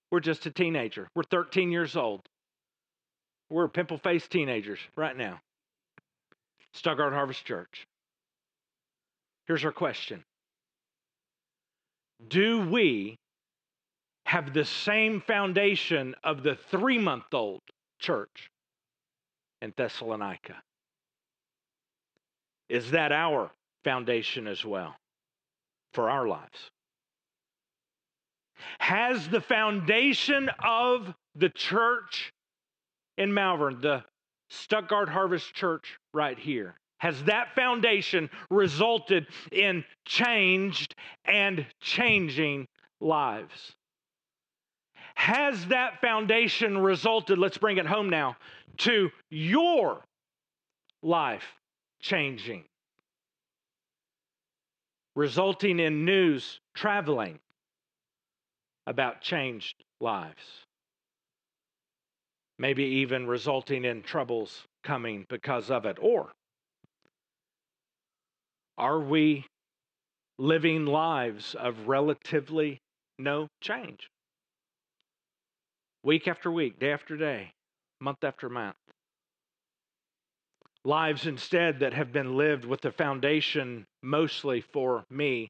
[0.10, 1.10] We're just a teenager.
[1.16, 2.22] We're 13 years old.
[3.50, 5.42] We're pimple faced teenagers right now.
[6.74, 7.86] Stuttgart Harvest Church.
[9.48, 10.24] Here's our question
[12.28, 13.18] Do we
[14.26, 17.62] have the same foundation of the three month old
[18.00, 18.50] church
[19.62, 20.62] in Thessalonica?
[22.70, 23.52] Is that our
[23.84, 24.96] foundation as well
[25.94, 26.70] for our lives?
[28.80, 32.34] Has the foundation of the church
[33.18, 34.04] in Malvern, the
[34.50, 40.96] Stuttgart Harvest Church right here, has that foundation resulted in changed
[41.26, 42.68] and changing
[43.00, 43.76] lives?
[45.16, 48.38] Has that foundation resulted, let's bring it home now,
[48.78, 50.04] to your
[51.02, 51.46] life
[52.00, 52.64] changing?
[55.16, 57.40] Resulting in news traveling
[58.88, 60.66] about changed lives
[62.60, 65.98] maybe even resulting in troubles coming because of it?
[66.02, 66.32] Or
[68.78, 69.46] are we
[70.38, 72.80] living lives of relatively
[73.20, 74.10] no change?
[76.04, 77.52] Week after week, day after day,
[78.00, 78.76] month after month.
[80.86, 85.50] Lives instead that have been lived with the foundation mostly for me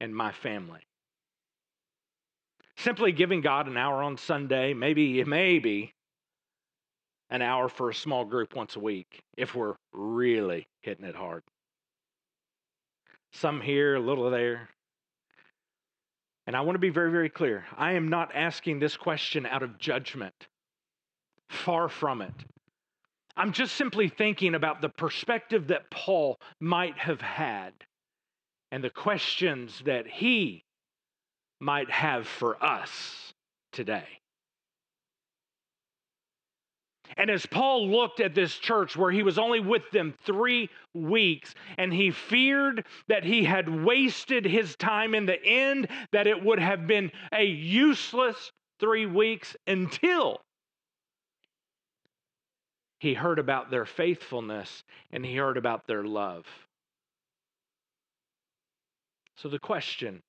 [0.00, 0.80] and my family.
[2.78, 5.92] Simply giving God an hour on Sunday, maybe, maybe
[7.28, 11.42] an hour for a small group once a week if we're really hitting it hard.
[13.32, 14.68] Some here, a little there.
[16.46, 17.64] And I want to be very, very clear.
[17.76, 20.46] I am not asking this question out of judgment.
[21.50, 22.34] Far from it.
[23.36, 27.72] I'm just simply thinking about the perspective that Paul might have had
[28.70, 30.64] and the questions that he
[31.60, 33.32] might have for us
[33.72, 34.06] today.
[37.16, 41.54] And as Paul looked at this church where he was only with them three weeks,
[41.76, 46.60] and he feared that he had wasted his time in the end, that it would
[46.60, 50.40] have been a useless three weeks until
[53.00, 56.46] he heard about their faithfulness and he heard about their love.
[59.36, 60.20] So the question,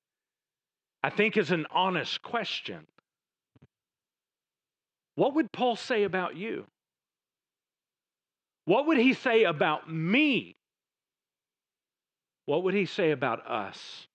[1.01, 2.85] I think, is an honest question.
[5.15, 6.65] What would Paul say about you?
[8.65, 10.55] What would he say about me?
[12.45, 14.07] What would he say about us?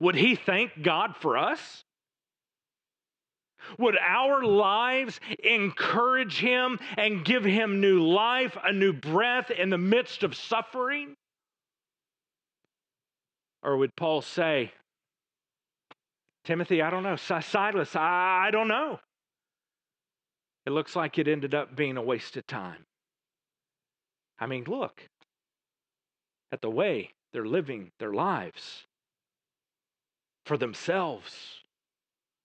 [0.00, 1.84] Would he thank God for us?
[3.78, 9.78] Would our lives encourage him and give him new life, a new breath in the
[9.78, 11.14] midst of suffering?
[13.62, 14.72] Or would Paul say,
[16.50, 17.14] Timothy, I don't know.
[17.14, 18.98] Silas, I don't know.
[20.66, 22.86] It looks like it ended up being a waste of time.
[24.36, 25.00] I mean, look
[26.50, 28.84] at the way they're living their lives
[30.44, 31.60] for themselves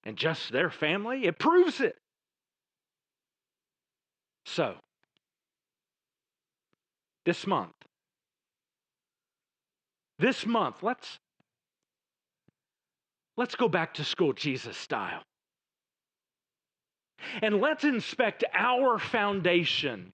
[0.03, 1.25] and just their family.
[1.25, 1.97] It proves it.
[4.45, 4.75] So,
[7.25, 7.73] this month,
[10.19, 11.17] this month, let's
[13.37, 15.21] let's go back to school Jesus style.
[17.41, 20.11] And let's inspect our foundation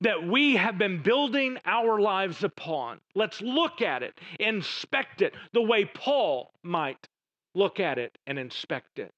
[0.00, 3.00] that we have been building our lives upon.
[3.14, 7.08] Let's look at it, inspect it the way Paul might
[7.54, 9.12] look at it and inspect it.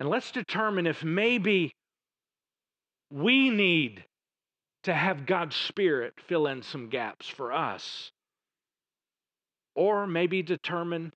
[0.00, 1.72] And let's determine if maybe
[3.10, 4.04] we need
[4.82, 8.10] to have God's Spirit fill in some gaps for us.
[9.76, 11.12] Or maybe determine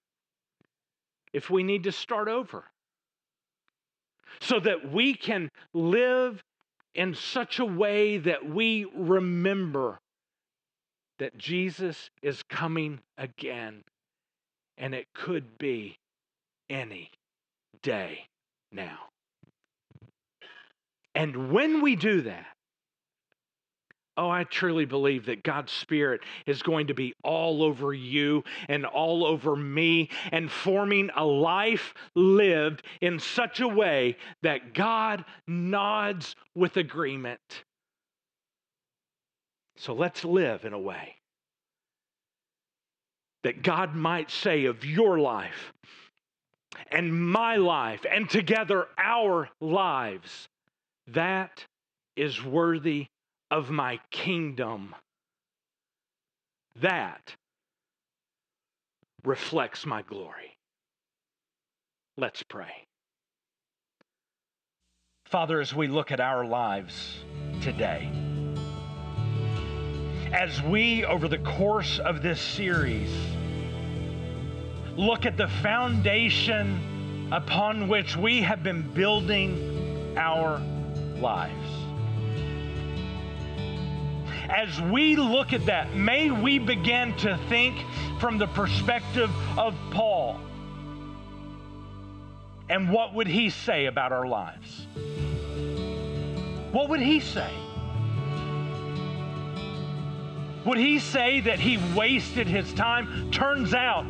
[1.33, 2.65] if we need to start over
[4.41, 6.43] so that we can live
[6.95, 9.99] in such a way that we remember
[11.19, 13.83] that Jesus is coming again.
[14.79, 15.99] And it could be
[16.69, 17.11] any
[17.83, 18.27] day
[18.73, 18.99] now.
[21.15, 22.47] And when we do that,
[24.21, 28.85] Oh, I truly believe that God's Spirit is going to be all over you and
[28.85, 36.37] all over me and forming a life lived in such a way that God nods
[36.55, 37.41] with agreement.
[39.79, 41.15] So let's live in a way
[43.43, 45.73] that God might say of your life
[46.93, 50.51] and my life and together our lives,
[51.07, 51.65] that
[52.17, 53.07] is worthy
[53.51, 54.95] of my kingdom.
[56.81, 57.35] That
[59.25, 60.57] reflects my glory.
[62.17, 62.87] Let's pray.
[65.27, 67.25] Father, as we look at our lives
[67.61, 68.11] today,
[70.33, 73.11] as we, over the course of this series,
[74.97, 80.61] look at the foundation upon which we have been building our
[81.17, 81.80] lives
[84.51, 87.77] as we look at that, may we begin to think
[88.19, 90.41] from the perspective of Paul.
[92.69, 94.87] And what would he say about our lives?
[96.73, 97.51] What would he say?
[100.65, 103.31] Would he say that he wasted his time?
[103.31, 104.05] Turns out,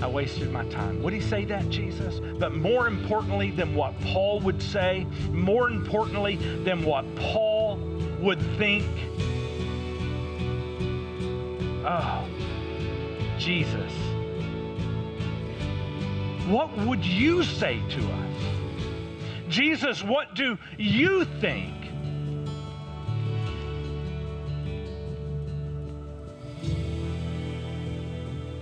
[0.00, 1.02] I wasted my time.
[1.02, 2.20] Would he say that, Jesus?
[2.38, 7.93] But more importantly than what Paul would say, more importantly than what Paul
[8.24, 8.86] would think,
[11.84, 12.26] oh,
[13.38, 13.92] Jesus,
[16.48, 18.42] what would you say to us?
[19.50, 21.74] Jesus, what do you think?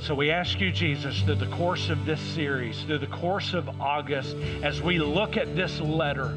[0.00, 3.80] So we ask you, Jesus, through the course of this series, through the course of
[3.80, 4.34] August,
[4.64, 6.36] as we look at this letter,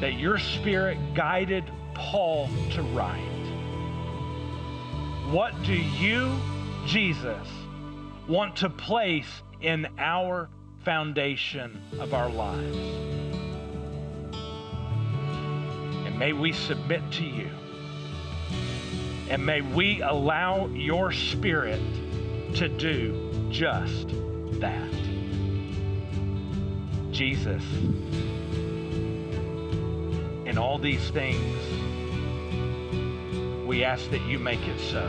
[0.00, 3.20] that your Spirit guided Paul to write.
[5.30, 6.34] What do you,
[6.86, 7.46] Jesus,
[8.26, 10.48] want to place in our
[10.84, 12.76] foundation of our lives?
[16.06, 17.50] And may we submit to you.
[19.28, 21.80] And may we allow your Spirit
[22.54, 24.08] to do just
[24.60, 24.90] that.
[27.12, 27.62] Jesus
[30.50, 31.56] in all these things,
[33.64, 35.08] we ask that you make it so.